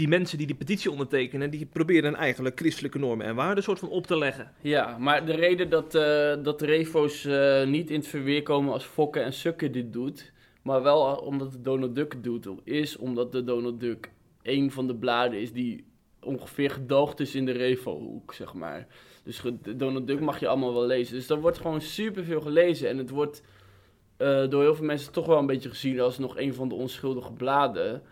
[0.00, 1.50] die mensen die die petitie ondertekenen...
[1.50, 4.52] die proberen eigenlijk christelijke normen en waarden soort van op te leggen.
[4.60, 8.72] Ja, maar de reden dat, eh, dat de refo's eh, niet in het verweer komen
[8.72, 10.32] als Fokken en Sukken dit doet,
[10.62, 14.10] maar wel omdat de Donald Duck het doet, is omdat de Donald Duck
[14.42, 15.84] een van de bladen is die
[16.20, 18.86] ongeveer gedoogd is in de refo-hoek, zeg maar.
[19.24, 19.42] Dus
[19.76, 21.14] Donald Duck mag je allemaal wel lezen.
[21.14, 23.42] Dus er wordt gewoon superveel gelezen en het wordt
[24.16, 26.74] eh, door heel veel mensen toch wel een beetje gezien als nog een van de
[26.74, 28.02] onschuldige bladen.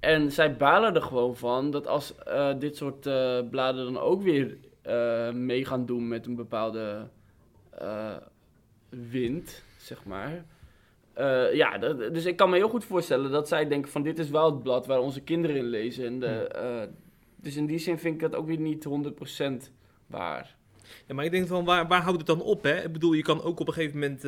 [0.00, 4.22] En zij balen er gewoon van dat als eh, dit soort eh, bladen dan ook
[4.22, 7.08] weer eh, mee gaan doen met een bepaalde
[8.88, 10.44] wind, zeg maar.
[11.52, 14.30] Ja, dat- dus ik kan me heel goed voorstellen dat zij denken van dit is
[14.30, 16.04] wel het blad waar onze kinderen in lezen.
[16.06, 16.82] En de, eh,
[17.36, 19.72] dus in die zin vind ik het ook weer niet 100%
[20.06, 20.56] waar.
[21.06, 22.62] Ja, maar ik denk van, waar, waar houdt het dan op?
[22.62, 22.84] Hè?
[22.84, 24.24] Ik bedoel, je kan ook op een gegeven moment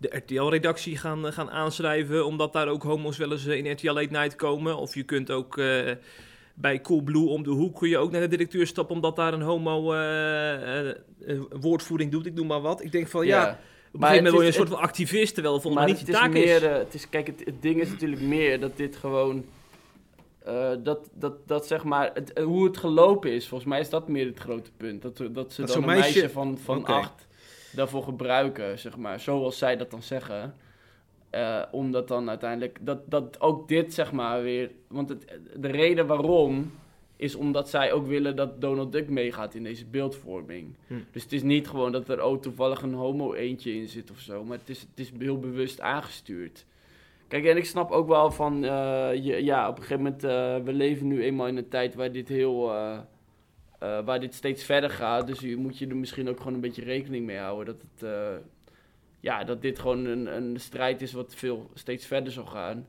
[0.00, 2.26] de RTL-redactie gaan, eh, gaan aanschrijven...
[2.26, 4.76] omdat daar ook homo's wel eens eh, in RTL Late Night komen.
[4.76, 5.90] Of je kunt ook eh,
[6.54, 8.94] bij Coolblue om de hoek kun je ook naar de directeur stappen...
[8.94, 9.82] omdat daar een homo
[11.60, 12.84] woordvoering doet, ik noem maar wat.
[12.84, 15.34] Ik denk van, ja, op een Maar gegeven moment word je een soort van activist...
[15.34, 16.78] terwijl het volgens mij niet het je is taak meer, is.
[16.78, 17.08] het is.
[17.08, 19.44] Kijk, het, het ding is natuurlijk meer dat dit gewoon.
[20.82, 24.26] dat, dat, dat zeg maar, het, hoe het gelopen is, volgens mij is dat meer
[24.26, 25.02] het grote punt.
[25.02, 27.28] Dat, dat ze Dat dan zo'n een meisje- meisje, van, van acht
[27.72, 29.20] daarvoor gebruiken, zeg maar.
[29.20, 30.54] Zoals zij dat dan zeggen.
[31.30, 36.06] Eh, omdat dan uiteindelijk, dat, dat ook dit zeg maar weer, want het, de reden
[36.06, 36.72] waarom
[37.16, 40.74] is omdat zij ook willen dat Donald Duck meegaat in deze beeldvorming.
[40.86, 40.94] Hm.
[41.10, 44.18] Dus het is niet gewoon dat er oh, toevallig een homo eentje in zit of
[44.18, 46.66] zo, maar het is, het is heel bewust aangestuurd.
[47.28, 50.56] Kijk, en ik snap ook wel van, eh, je, ja, op een gegeven moment, eh,
[50.64, 52.72] we leven nu eenmaal in een tijd waar dit heel,
[53.80, 55.26] eh, waar dit steeds verder gaat.
[55.26, 58.08] Dus je moet je er misschien ook gewoon een beetje rekening mee houden dat het,
[58.10, 58.36] eh,
[59.20, 62.86] ja, dat dit gewoon een, een strijd is wat veel steeds verder zal gaan.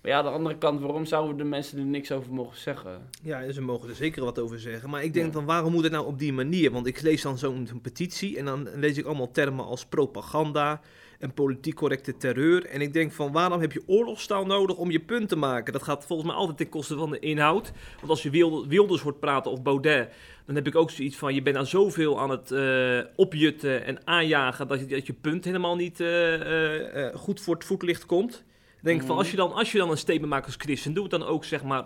[0.00, 3.08] Maar ja, aan de andere kant, waarom zouden de mensen er niks over mogen zeggen?
[3.22, 4.90] Ja, ze mogen er zeker wat over zeggen.
[4.90, 5.32] Maar ik denk Ja.
[5.32, 6.70] van waarom moet het nou op die manier?
[6.70, 10.80] Want ik lees dan zo'n petitie en dan lees ik allemaal termen als propaganda
[11.18, 12.66] en politiek correcte terreur.
[12.66, 15.72] En ik denk van waarom heb je oorlogstaal nodig om je punt te maken?
[15.72, 17.72] Dat gaat volgens mij altijd ten koste van de inhoud.
[17.96, 20.12] Want als je Wilde- Wilders hoort praten of Baudet,
[20.46, 24.06] dan heb ik ook zoiets van je bent aan zoveel aan het eh, opjutten en
[24.06, 28.44] aanjagen dat je, dat je punt helemaal niet eh, eh, goed voor het voetlicht komt.
[28.78, 29.18] Ik denk van Mhm.
[29.18, 31.44] als je, dan, als je dan een statement maakt als christen, doe het dan ook
[31.44, 31.84] zeg maar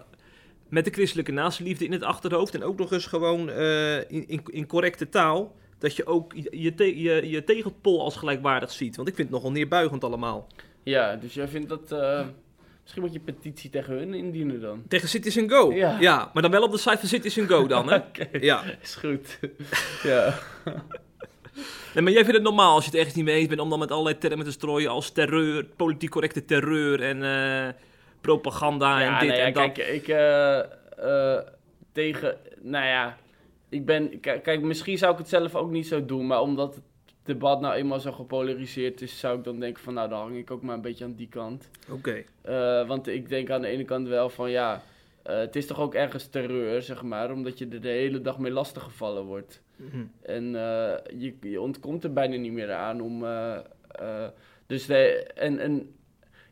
[0.69, 2.55] met de christelijke naastenliefde in het achterhoofd.
[2.55, 5.55] En ook nog eens gewoon in, in, in correcte taal.
[5.79, 8.97] Dat je ook je, je, te- je, je tegenpol als gelijkwaardig ziet.
[8.97, 10.47] Want ik vind het nogal neerbuigend allemaal.
[10.83, 11.93] Ja, dus jij vindt dat...
[11.93, 12.21] eh,
[12.83, 14.83] misschien moet je petitie tegen hun indienen dan.
[14.89, 15.73] Tegen Citizen Go.
[15.73, 16.31] Ja.
[16.33, 17.99] maar dan wel op de site van Citizen Go dan, hè?
[18.41, 18.63] Ja.
[18.83, 19.39] is goed.
[20.03, 20.39] ja.
[21.95, 23.71] Nee, maar jij vindt het normaal als je het ergens niet mee eens bent om
[23.71, 27.73] dan met allerlei termen te strooien als terreur, politiek correcte terreur en eh,
[28.21, 29.73] propaganda en dit nou ja, en dat.
[29.73, 31.39] Kijk, ik eh,
[31.93, 33.17] tegen, nou ja,
[33.69, 36.85] ik ben, kijk, misschien zou ik het zelf ook niet zo doen, maar omdat het
[37.23, 40.51] debat nou eenmaal zo gepolariseerd is, zou ik dan denken van, nou, dan hang ik
[40.51, 41.69] ook maar een beetje aan die kant.
[41.91, 42.25] Oké.
[42.43, 44.83] Eh, want ik denk aan de ene kant wel van, ja,
[45.23, 48.39] eh, het is toch ook ergens terreur, zeg maar, omdat je er de hele dag
[48.39, 49.63] mee lastiggevallen wordt.
[49.77, 50.05] Mhm.
[50.23, 53.25] En eh, je, je ontkomt er bijna niet meer aan om.
[54.67, 55.95] dus de, en, en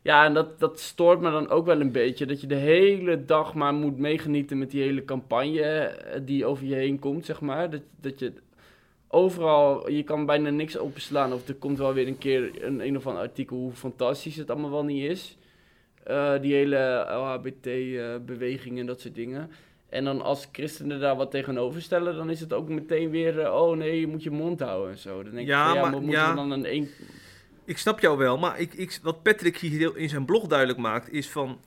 [0.07, 2.25] ja, en dat, dat stoort me dan ook wel een beetje.
[2.25, 6.65] Dat je de hele dag maar moet meegenieten met die hele campagne eh, die over
[6.65, 7.69] je heen komt, zeg maar.
[7.69, 8.33] Dat, dat je
[9.07, 11.33] overal, je kan bijna niks openslaan.
[11.33, 14.49] Of er komt wel weer een keer een, een of ander artikel hoe fantastisch het
[14.49, 15.37] allemaal wel niet is.
[16.03, 19.49] Eh, die hele LHBT-beweging en dat soort dingen.
[19.89, 23.53] En dan als christenen daar wat tegenover stellen, dan is het ook meteen weer, eh,
[23.61, 25.23] oh nee, je moet je mond houden en zo.
[25.23, 26.29] Dan denk Ja, ik, van, ja, maar- maar moeten ja.
[26.29, 26.87] we dan een één...
[27.67, 31.11] Ik snap jou wel, maar ik, ik, wat Patrick hier in zijn blog duidelijk maakt,
[31.11, 31.59] is van...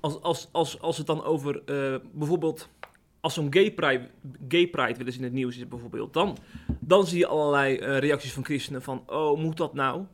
[0.00, 2.68] Als, als, als, als het dan over eh, bijvoorbeeld...
[3.20, 4.08] Als zo'n gay pride,
[4.48, 6.12] gay pride wel eens in het nieuws is bijvoorbeeld...
[6.12, 6.36] Dan,
[6.80, 9.02] dan zie je allerlei eh, reacties van christenen van...
[9.06, 10.04] Oh, moet dat nou?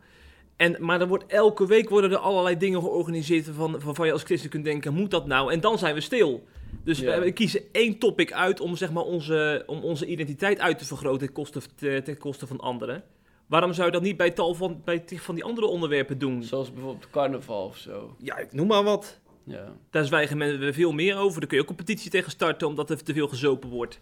[0.57, 3.49] En, maar er wordt, elke week worden er allerlei dingen georganiseerd...
[3.55, 5.53] Van, waarvan je als christen kunt denken, moet dat nou?
[5.53, 6.47] En dan zijn we stil.
[6.85, 7.19] Dus Ja.
[7.19, 10.85] we, we kiezen één topic uit om, zeg maar, onze, om onze identiteit uit te
[10.85, 11.27] vergroten...
[11.27, 11.61] ten koste,
[12.03, 13.05] ten koste van anderen.
[13.53, 16.43] Waarom zou je dat niet bij tal van, bij van die andere onderwerpen doen?
[16.43, 18.17] Zoals bijvoorbeeld carnaval of zo.
[18.19, 19.21] Ja, ik noem maar wat.
[19.45, 19.73] Ja.
[19.91, 21.41] Daar zwijgen mensen veel meer over.
[21.41, 24.01] Daar kun je ook een petitie tegen starten omdat er te veel gezopen wordt.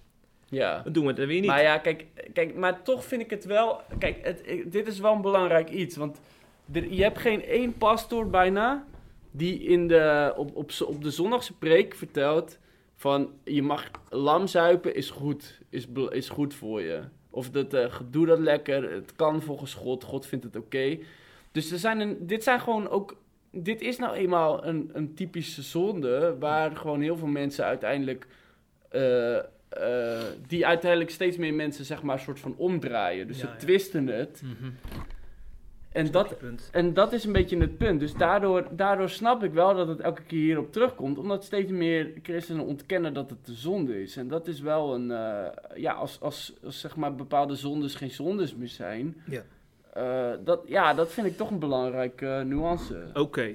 [0.49, 0.83] ja.
[0.83, 1.49] Dan doen we dan weer niet.
[1.49, 3.81] Maar ja, kijk, kijk, maar toch vind ik het wel.
[3.99, 5.97] Kijk, het, dit is wel een belangrijk iets.
[5.97, 6.21] Want
[6.73, 8.87] er, je hebt geen één pastoor bijna
[9.31, 12.59] die in de, op, op, op de zondagse preek vertelt
[12.97, 17.03] van je mag lam zuipen is goed, is, is goed voor je.
[17.31, 20.99] Of dat, eh, doe dat lekker, het kan volgens God, God vindt het oké.
[21.53, 23.17] Dus er zijn een, dit zijn gewoon ook,
[23.51, 28.27] dit is nou eenmaal een, een typische zonde waar gewoon heel veel mensen uiteindelijk,
[28.89, 33.27] eh, eh, die uiteindelijk steeds meer mensen zeg maar een soort van omdraaien.
[33.27, 33.57] Dus Ja, ze ja.
[33.57, 34.43] twisten het.
[34.45, 34.71] Mhm.
[35.93, 36.37] En dat,
[36.71, 38.01] en dat is een beetje het punt.
[38.01, 41.19] Dus daardoor, daardoor snap ik wel dat het elke keer hierop terugkomt.
[41.19, 44.17] Omdat steeds meer christenen ontkennen dat het de zonde is.
[44.17, 45.11] En dat is wel een...
[45.11, 49.23] eh, ja, als, als, als zeg maar bepaalde zondes geen zondes meer zijn...
[49.27, 49.43] Ja.
[49.93, 53.11] eh, dat, ja, dat vind ik toch een belangrijke eh, nuance.
[53.15, 53.55] Oké,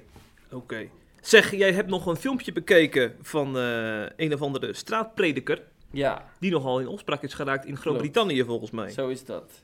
[0.52, 0.88] oké.
[1.22, 5.62] Zeg, jij hebt nog een filmpje bekeken van eh, een of andere straatprediker...
[5.92, 8.90] Ja, die nogal in opspraak is geraakt in Groot-Brittannië volgens mij.
[8.90, 9.64] zo is dat.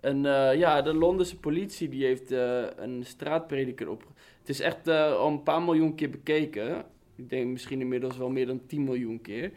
[0.00, 4.04] En eh, ja, de Londense politie die heeft eh, een straatprediker op...
[4.38, 6.84] Het is echt eh, al een paar miljoen keer bekeken.
[7.16, 9.52] Ik denk misschien inmiddels wel meer dan 10 miljoen keer.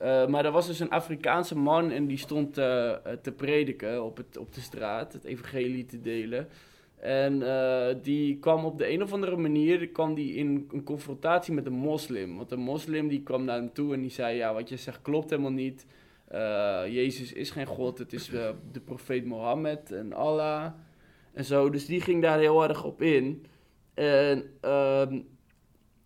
[0.00, 4.54] Maar er was dus een Afrikaanse man en die stond te prediken op, het, op
[4.54, 6.48] de straat, het evangelie te delen.
[7.00, 7.42] En
[8.02, 11.72] die kwam op de een of andere manier kwam die in een confrontatie met een
[11.72, 12.36] moslim.
[12.36, 15.02] Want een moslim die kwam naar hem toe en die zei, ja, wat je zegt
[15.02, 15.86] klopt helemaal niet.
[16.28, 20.72] Eh, Jezus is geen God, het is eh, de profeet Mohammed en Allah
[21.32, 21.70] en zo.
[21.70, 23.46] Dus die ging daar heel erg op in.
[23.94, 25.20] En ehm,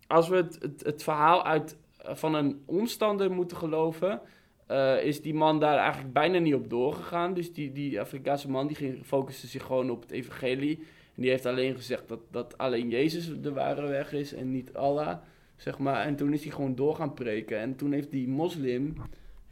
[0.07, 4.21] als we het, het, verhaal uit, van een omstander moeten geloven,
[4.67, 7.33] eh, is die man daar eigenlijk bijna niet op doorgegaan.
[7.33, 10.77] Dus die, die Afrikaanse man die ging, focuste zich gewoon op het evangelie.
[11.15, 14.73] En die heeft alleen gezegd dat, dat alleen Jezus de ware weg is en niet
[14.73, 15.17] Allah,
[15.55, 16.05] zeg maar.
[16.05, 17.59] En toen is hij gewoon door gaan preken.
[17.59, 18.95] En toen heeft die moslim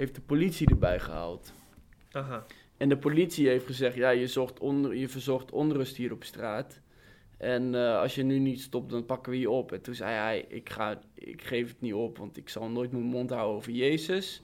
[0.01, 1.53] heeft de politie erbij gehaald.
[2.11, 2.45] Aha.
[2.77, 6.79] En de politie heeft gezegd, ja, je, zocht on, je verzorgt onrust hier op straat.
[7.37, 9.71] En eh, als je nu niet stopt, dan pakken we je op.
[9.71, 12.91] En toen zei hij, ik, ga, ik geef het niet op, want ik zal nooit
[12.91, 14.41] mijn mond houden over Jezus.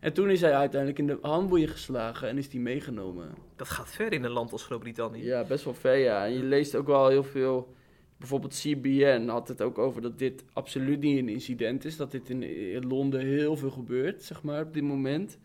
[0.00, 3.34] En toen is hij uiteindelijk in de handboeien geslagen en is hij meegenomen.
[3.56, 5.24] Dat gaat ver in een land als Groot-Brittannië.
[5.24, 6.24] Ja, best wel ver, ja.
[6.24, 7.74] En je leest ook wel heel veel...
[8.18, 11.96] Bijvoorbeeld CBN had het ook over dat dit absoluut niet een incident is.
[11.96, 15.38] Dat dit in, in Londen heel veel gebeurt, zeg maar, op dit moment.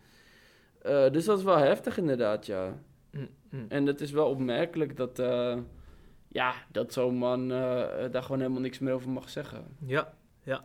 [0.84, 2.80] Eh, dus dat is wel heftig inderdaad, ja.
[3.12, 3.66] Mm, mm.
[3.70, 5.58] En het is wel opmerkelijk dat, eh,
[6.28, 9.66] ja, dat zo'n man eh, daar gewoon helemaal niks meer over mag zeggen.
[9.86, 10.14] Ja.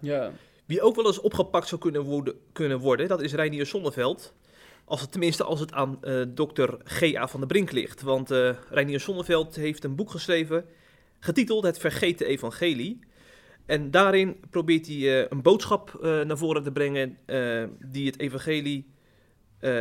[0.00, 0.32] Ja,
[0.66, 4.34] Wie ook wel eens opgepakt zou kunnen worden, kunnen worden dat is Reinier Zonneveld.
[4.84, 7.28] Als het, tenminste als het aan dokter G.A.
[7.28, 8.02] van der Brink ligt.
[8.02, 8.30] Want
[8.70, 10.64] Reinier Zonneveld heeft een boek geschreven,
[11.20, 12.98] getiteld Het Vergeten Evangelie.
[13.68, 18.18] En daarin probeert hij eh, een boodschap eh, naar voren te brengen eh, die het
[18.18, 18.90] evangelie...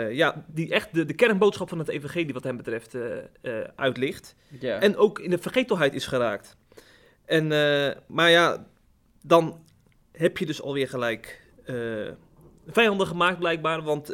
[0.09, 2.97] ja, die echt de, de kernboodschap van het evangelie wat hem betreft
[3.75, 4.35] uitlicht.
[4.59, 4.79] ja.
[4.79, 6.57] En ook in de vergetelheid is geraakt.
[7.25, 7.47] En,
[8.07, 8.67] maar ja,
[9.21, 9.63] dan
[10.11, 11.41] heb je dus alweer gelijk
[12.67, 13.81] vijanden gemaakt blijkbaar.
[13.81, 14.13] Want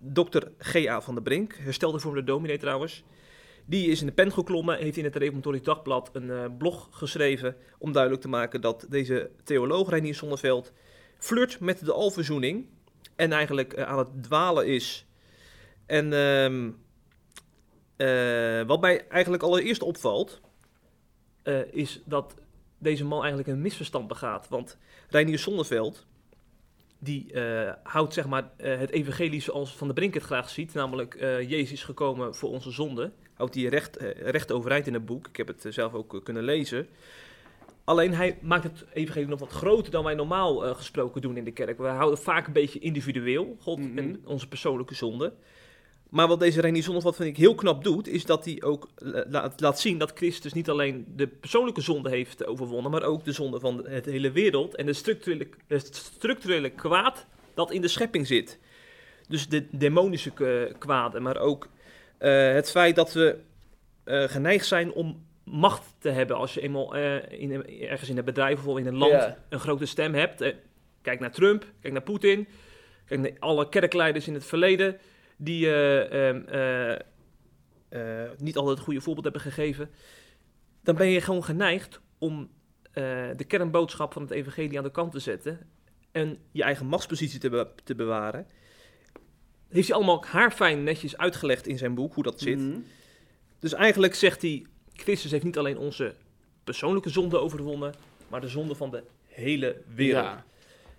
[0.00, 1.00] dokter G.A.
[1.00, 3.04] van der Brink, herstelde dominee trouwens...
[3.70, 6.88] die is in de pen geklommen en heeft in het Reformatorisch Dagblad een eh, blog
[6.90, 7.56] geschreven...
[7.78, 10.72] om duidelijk te maken dat deze theoloog Reinier Zonneveld
[11.18, 12.66] flirt met de alverzoening...
[13.16, 15.06] en eigenlijk eh, aan het dwalen is.
[15.86, 16.70] En ehm,
[17.96, 20.40] eh, wat mij eigenlijk allereerst opvalt,
[21.70, 22.34] is dat
[22.78, 24.48] deze man eigenlijk een misverstand begaat.
[24.48, 26.06] Want Reinier Zonneveld,
[26.98, 27.32] die
[27.82, 31.84] houdt zeg maar het evangelie zoals Van der Brink het graag ziet, namelijk Jezus is
[31.84, 33.12] gekomen voor onze zonde.
[33.40, 35.26] Houdt hij recht, eh, recht overeind in het boek.
[35.26, 36.88] Ik heb het eh, zelf ook eh, kunnen lezen.
[37.84, 41.50] Alleen hij maakt het evangelie nog wat groter dan wij normaal gesproken doen in de
[41.52, 41.78] kerk.
[41.78, 43.98] We houden vaak een beetje individueel, God Mhm.
[43.98, 45.32] en onze persoonlijke zonde.
[46.10, 49.24] Maar wat deze Reinier Zonneveld vind ik heel knap doet, is dat hij ook la-
[49.28, 53.32] laat, laat zien dat Christus niet alleen de persoonlijke zonde heeft overwonnen, maar ook de
[53.32, 58.26] zonde van het hele wereld en de structurele, het structurele kwaad dat in de schepping
[58.26, 58.58] zit.
[59.28, 60.32] Dus de demonische
[60.78, 61.68] kwaden, maar ook
[62.20, 63.38] eh, het feit dat we
[64.04, 68.24] eh, geneigd zijn om macht te hebben als je eenmaal eh, in, ergens in een
[68.24, 69.12] bedrijf of in een land
[69.48, 70.54] een grote stem hebt.
[71.02, 72.48] Kijk naar Trump, kijk naar Poetin,
[73.04, 74.98] kijk naar alle kerkleiders in het verleden
[75.36, 76.92] die eh, ehm, eh,
[77.88, 79.90] eh, niet altijd het goede voorbeeld hebben gegeven.
[80.82, 82.50] Dan ben je gewoon geneigd om
[83.36, 85.58] de kernboodschap van het evangelie aan de kant te zetten
[86.12, 88.46] en je eigen machtspositie te, be- te bewaren.
[89.70, 92.58] Heeft hij allemaal haarfijn netjes uitgelegd in zijn boek hoe dat zit.
[92.58, 92.78] Mhm.
[93.58, 96.14] Dus eigenlijk zegt hij, Christus heeft niet alleen onze
[96.64, 97.94] persoonlijke zonde overwonnen,
[98.28, 100.24] maar de zonde van de hele wereld.
[100.24, 100.44] Ja.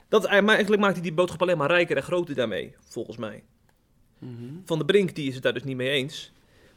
[0.08, 3.44] Dat, maar eigenlijk maakt hij die boodschap alleen maar rijker en groter daarmee, volgens mij.
[4.20, 4.46] Mhm.
[4.66, 6.32] Van de Brink die is het daar dus niet mee eens.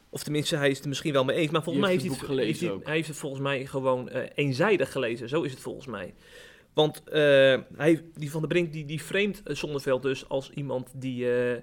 [0.09, 1.51] Of tenminste, hij is het er misschien wel mee eens.
[1.51, 3.41] Maar volgens mij heeft heeft het hij, het, heeft gelezen hij, hij heeft het volgens
[3.41, 5.29] mij gewoon eh, eenzijdig gelezen.
[5.29, 6.13] Zo is het volgens mij.
[6.75, 10.91] Want eh, hij, die Van de Brink die, die framet eh, Zonneveld dus als iemand
[10.93, 11.61] die eh,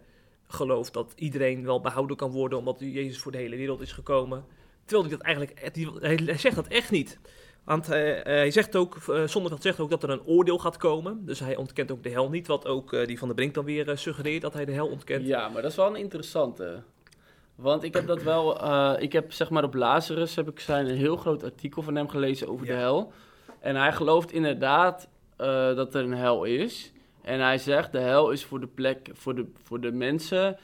[0.53, 4.45] gelooft dat iedereen wel behouden kan worden omdat Jezus voor de hele wereld is gekomen.
[4.85, 5.61] Terwijl hij dat eigenlijk,
[6.01, 7.19] hij, hij zegt dat echt niet.
[7.65, 10.77] Want eh, eh, hij zegt ook, eh, Zonneveld zegt ook dat er een oordeel gaat
[10.77, 11.25] komen.
[11.27, 12.47] Dus hij ontkent ook de hel niet.
[12.47, 14.87] Wat ook eh, die Van de Brink dan weer eh, suggereert dat hij de hel
[14.89, 15.27] ontkent.
[15.27, 16.83] Ja, maar dat is wel een interessante.
[17.55, 20.89] Want ik heb dat wel, eh, ik heb zeg maar op Lazarus heb ik zijn
[20.89, 22.73] een heel groot artikel van hem gelezen over Ja.
[22.73, 23.13] de hel.
[23.61, 25.47] En hij gelooft inderdaad eh,
[25.77, 26.92] dat er een hel is.
[27.23, 30.57] En hij zegt de hel is voor de plek, voor de, voor de mensen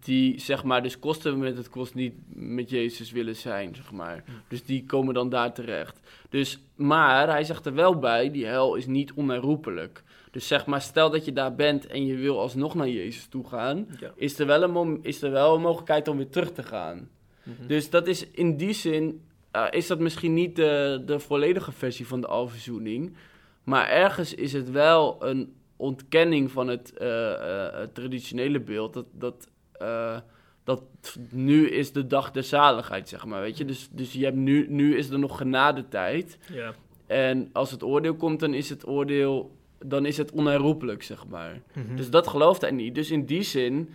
[0.00, 4.24] die zeg maar dus kosten met het kost niet met Jezus willen zijn, zeg maar.
[4.48, 6.00] Dus die komen dan daar terecht.
[6.28, 10.02] Dus, maar hij zegt er wel bij, die hel is niet onherroepelijk.
[10.30, 13.48] Dus zeg maar, stel dat je daar bent en je wil alsnog naar Jezus toe
[13.48, 14.12] gaan, Ja.
[14.14, 17.08] is er wel een, is er wel een mogelijkheid om weer terug te gaan.
[17.42, 17.66] Mhm.
[17.66, 22.06] Dus dat is in die zin, eh, is dat misschien niet de, de volledige versie
[22.06, 23.16] van de alverzoening.
[23.64, 28.92] Maar ergens is het wel een ontkenning van het eh, eh, het traditionele beeld.
[28.92, 30.16] Dat, dat, eh,
[30.64, 30.82] dat
[31.30, 33.40] nu is de dag der zaligheid, zeg maar.
[33.40, 33.64] Weet je?
[33.64, 36.38] Dus, dus je hebt nu, nu is er nog genadetijd.
[36.52, 36.74] Ja.
[37.06, 41.62] En als het oordeel komt, dan is het oordeel, dan is het onherroepelijk, zeg maar.
[41.74, 41.96] Mhm.
[41.96, 42.94] Dus dat gelooft hij niet.
[42.94, 43.90] Dus in die zin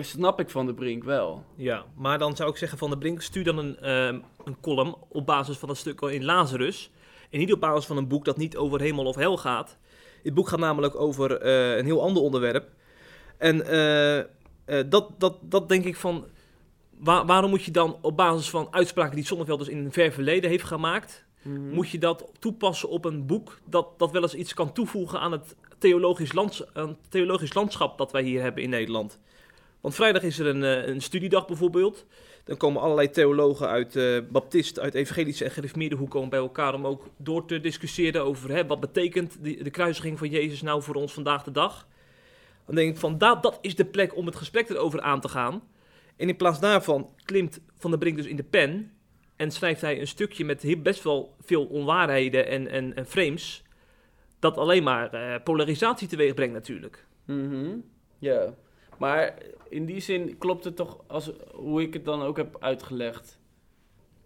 [0.00, 1.44] snap ik Van de Brink wel.
[1.56, 4.94] Ja, maar dan zou ik zeggen van de Brink, stuur dan een, ehm, een column
[5.08, 6.90] op basis van een stuk in Lazarus.
[7.30, 9.78] En niet op basis van een boek dat niet over hemel of hel gaat.
[10.22, 12.68] Dit boek gaat namelijk over eh, een heel ander onderwerp.
[13.38, 14.24] En eh, eh,
[14.88, 16.24] dat, dat, dat denk ik van,
[16.98, 20.12] waar- waarom moet je dan op basis van uitspraken die Zonneveld dus in een ver
[20.12, 21.24] verleden heeft gemaakt,
[21.72, 25.32] moet je dat toepassen op een boek dat, dat wel eens iets kan toevoegen aan
[25.32, 29.18] het theologisch, lands, aan het theologisch landschap dat wij hier hebben in Nederland.
[29.80, 32.06] Want vrijdag is er een, een studiedag bijvoorbeeld.
[32.44, 36.74] Dan komen allerlei theologen uit eh baptist, uit evangelische en gereformeerde hoek komen bij elkaar
[36.74, 40.82] om ook door te discussiëren over hè, wat betekent die, de kruisiging van Jezus nou
[40.82, 41.88] voor ons vandaag de dag.
[42.66, 45.28] Dan denk ik van dat, dat is de plek om het gesprek erover aan te
[45.28, 45.62] gaan.
[46.16, 48.92] En in plaats daarvan klimt Van der Brink dus in de pen
[49.36, 53.62] en schrijft hij een stukje met best wel veel onwaarheden en, en, frames.
[54.38, 57.06] Dat alleen maar eh, polarisatie teweeg brengt natuurlijk.
[57.24, 57.76] Mhm.
[58.18, 58.54] Ja,
[59.00, 59.34] maar
[59.68, 63.38] in die zin klopt het toch, als, hoe ik het dan ook heb uitgelegd,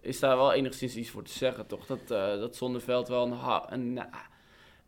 [0.00, 1.86] is daar wel enigszins iets voor te zeggen, toch?
[1.86, 4.08] Dat, eh dat Zonneveld wel een, ha- een nou,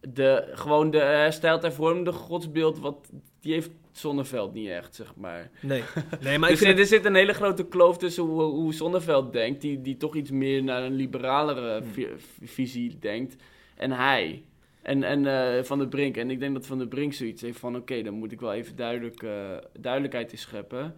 [0.00, 3.10] de, gewoon de hersteld hervormde godsbeeld, wat,
[3.40, 5.50] die heeft Zonneveld niet echt, zeg maar.
[5.60, 5.82] Nee,
[6.20, 9.60] nee maar ik vind er, zit een hele grote kloof tussen hoe, hoe Zonneveld denkt,
[9.60, 11.90] die, die toch iets meer naar een liberalere Hmm.
[11.92, 13.42] vi- visie denkt,
[13.76, 14.44] en hij.
[14.86, 16.16] En, en eh, Van der Brink.
[16.16, 17.76] En ik denk dat Van der Brink zoiets heeft van...
[17.76, 20.94] oké, dan moet ik wel even duidelijk, eh, duidelijkheid in scheppen.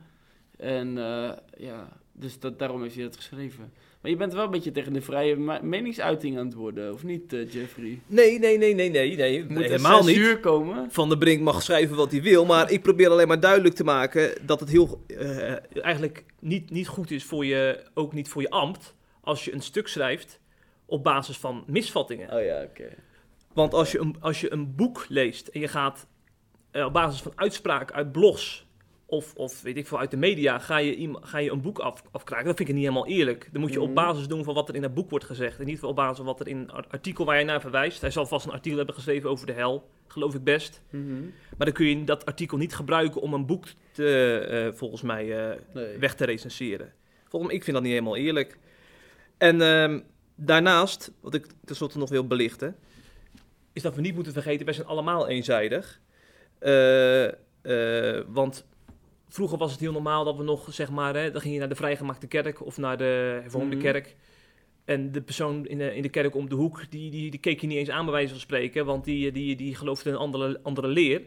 [0.57, 3.73] En eh, ja, dus dat, daarom heeft hij dat geschreven.
[4.01, 7.33] Maar je bent wel een beetje tegen de vrije meningsuiting aan het worden, of niet,
[7.33, 8.01] eh, Jeffrey?
[8.07, 10.41] Nee, nee, nee, nee, nee, nee, Moet nee helemaal niet.
[10.41, 10.91] komen?
[10.91, 13.85] Van der Brink mag schrijven wat hij wil, maar ik probeer alleen maar duidelijk te
[13.85, 18.43] maken dat het heel eh, eigenlijk niet, niet goed is voor je, ook niet voor
[18.43, 20.41] je ambt, als je een stuk schrijft
[20.87, 22.33] op basis van misvattingen.
[22.33, 22.89] Oh ja, oké.
[23.59, 26.07] Want als je een, als je een boek leest en je gaat
[26.71, 28.67] eh, op basis van uitspraken uit blogs
[29.07, 32.03] of, of weet ik veel uit de media, ga je, ga je een boek af,
[32.11, 32.47] afkraken.
[32.47, 33.49] Dat vind ik niet helemaal eerlijk.
[33.53, 33.95] Dan moet je op Mhm.
[33.95, 35.59] basis doen van wat er in dat boek wordt gezegd.
[35.59, 38.01] En niet op basis van wat er in een artikel waar je naar verwijst.
[38.01, 40.83] Hij zal vast een artikel hebben geschreven over de hel, geloof ik best.
[40.91, 41.21] Mhm.
[41.57, 45.51] Maar dan kun je dat artikel niet gebruiken om een boek te, eh, volgens mij
[45.51, 45.99] eh, Nee.
[45.99, 46.93] weg te recenseren.
[47.29, 48.59] Volgens mij, ik vind dat niet helemaal eerlijk.
[49.39, 50.01] En ehm,
[50.35, 52.77] daarnaast, wat ik tenslotte nog wil belichten,
[53.79, 56.01] is dat we niet moeten vergeten, wij zijn allemaal eenzijdig.
[56.59, 58.67] Eh, eh, want
[59.29, 61.69] vroeger was het heel normaal dat we nog, zeg maar, hè, dan ging je naar
[61.69, 63.85] de vrijgemaakte kerk of naar de hervormde Mhm.
[63.85, 64.17] kerk.
[64.85, 67.61] En de persoon in de, in de kerk om de hoek, die, die, die keek
[67.61, 70.21] je niet eens aan bij wijze van spreken, want die, die, die geloofde in een
[70.21, 71.23] andere, andere leer.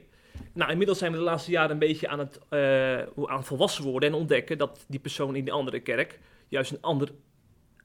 [0.54, 3.84] Nou, inmiddels zijn we de laatste jaren een beetje aan het, eh, aan het volwassen
[3.84, 7.10] worden en ontdekken dat die persoon in die andere kerk juist een ander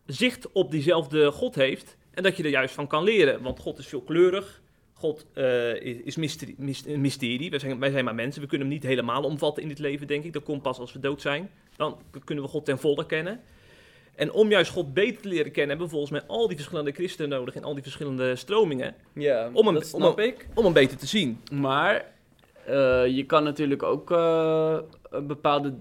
[0.07, 1.97] zicht op diezelfde God heeft.
[2.17, 3.43] En dat je er juist van kan leren.
[3.43, 4.61] Want God is veelkleurig.
[4.93, 6.55] God eh, is, mysterie,
[6.97, 7.51] mysterie.
[7.51, 8.43] Wij zijn, wij zijn maar mensen.
[8.43, 10.33] We kunnen hem niet helemaal omvatten in dit leven, denk ik.
[10.33, 11.51] Dat komt pas als we dood zijn.
[11.77, 13.41] Dan kunnen we God ten volle kennen.
[14.14, 16.93] En om juist God beter te leren kennen, hebben we volgens mij al die verschillende
[16.93, 18.95] christenen nodig en al die verschillende stromingen.
[19.14, 20.49] Ja, Om hem- dat om hem- ik.
[20.55, 21.41] Om hem beter te zien.
[21.53, 22.05] Maar
[22.67, 24.79] eh, je kan natuurlijk ook eh,
[25.23, 25.75] bepaalde,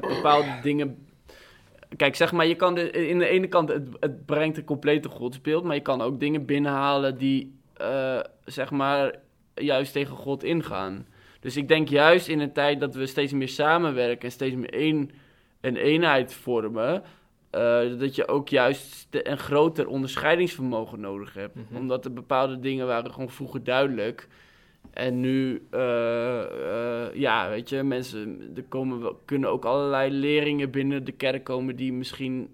[0.00, 1.06] bepaalde dingen.
[1.96, 5.08] Kijk, zeg maar, je kan de, in de ene kant, het, het brengt een complete
[5.08, 9.14] godsbeeld, maar je kan ook dingen binnenhalen die, eh, zeg maar,
[9.54, 11.06] juist tegen God ingaan.
[11.40, 14.72] Dus ik denk juist in een tijd dat we steeds meer samenwerken en steeds meer
[14.72, 15.10] één,
[15.60, 17.02] een eenheid vormen,
[17.50, 21.54] eh, dat je ook juist st- een groter onderscheidingsvermogen nodig hebt.
[21.54, 21.76] Mhm.
[21.76, 24.28] Omdat er bepaalde dingen waren gewoon vroeger duidelijk.
[24.90, 30.70] En nu, eh, eh, ja, weet je, mensen, er komen, wel- kunnen ook allerlei leringen
[30.70, 32.50] binnen de kerk komen die misschien,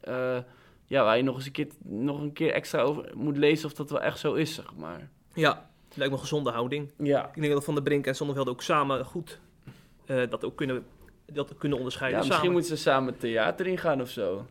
[0.00, 0.38] eh,
[0.86, 3.74] ja, waar je nog eens een keer, nog een keer extra over moet lezen of
[3.74, 5.08] dat wel echt zo is, zeg maar.
[5.34, 6.90] Ja, lijkt me een gezonde houding.
[6.98, 9.40] Ja, Ik denk dat Van der Brink en Zonneveld ook samen goed
[10.06, 10.84] dat ook kunnen,
[11.26, 12.20] dat kunnen onderscheiden.
[12.20, 12.60] ja misschien samen.
[12.60, 14.46] moeten ze samen theater ingaan of zo.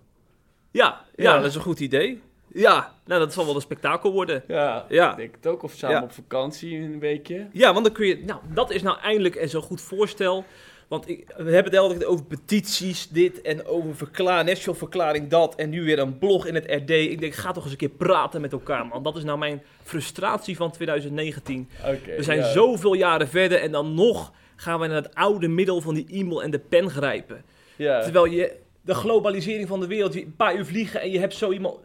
[0.72, 1.38] Ja, ja, Ja.
[1.38, 2.22] dat is een goed idee.
[2.54, 4.44] Ja, nou dat zal wel een spektakel worden.
[4.48, 5.12] Ja, Ja.
[5.12, 5.64] ik denk het ook.
[5.64, 6.04] Of samen Ja.
[6.04, 7.48] op vakantie een weekje.
[7.52, 8.24] Ja, want dan kun je...
[8.26, 10.46] Nou, dat is nou eindelijk een zo goed voorstel.
[10.88, 15.56] Want ik, we hebben het altijd over petities, dit en over verklaar, national verklaring dat.
[15.56, 16.90] En nu weer een blog in het RD.
[16.90, 19.04] Ik denk, ga toch eens een keer praten met elkaar, man.
[19.04, 21.70] Dat is nou mijn frustratie van 2019.
[21.80, 22.16] Oké.
[22.16, 22.52] We zijn ja.
[22.52, 26.44] zoveel jaren verder en dan nog gaan we naar het oude middel van die e-mail
[26.44, 27.44] en de pen grijpen.
[27.76, 28.02] Ja.
[28.02, 31.34] Terwijl je de globalisering van de wereld, je een paar uur vliegen en je hebt
[31.34, 31.76] zo iemand,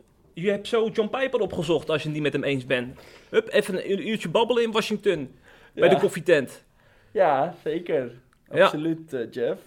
[0.40, 2.98] je hebt zo John Piper opgezocht als je het niet met hem eens bent.
[3.30, 5.38] Hup, even een uurtje babbelen in Washington
[5.74, 6.64] bij de koffietent.
[7.12, 8.12] Ja, zeker.
[8.52, 8.64] Ja.
[8.64, 9.60] Absoluut, eh, Jeff.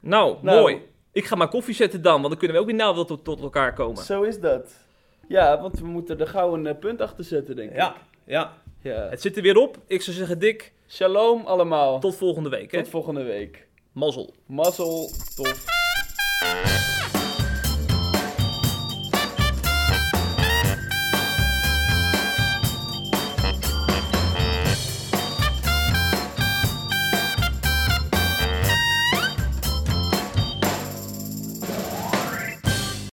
[0.00, 0.60] Nou, Nou.
[0.60, 0.80] mooi.
[1.12, 3.40] Ik ga maar koffie zetten dan, want dan kunnen we ook weer nauw tot, tot
[3.40, 4.02] elkaar komen.
[4.02, 4.72] Zo is dat.
[5.28, 8.00] Ja, want we moeten er gauw een eh, punt achter zetten, denk Ja, ik.
[8.24, 8.60] ja.
[8.82, 9.08] Ja.
[9.10, 9.78] Het zit er weer op.
[9.86, 12.00] Ik zou zeggen, Dick, Shalom allemaal.
[12.00, 12.72] tot volgende week.
[12.72, 12.78] Hè?
[12.78, 13.66] Tot volgende week.
[13.92, 14.34] Mazzel.
[14.46, 15.64] Mazzel, tof.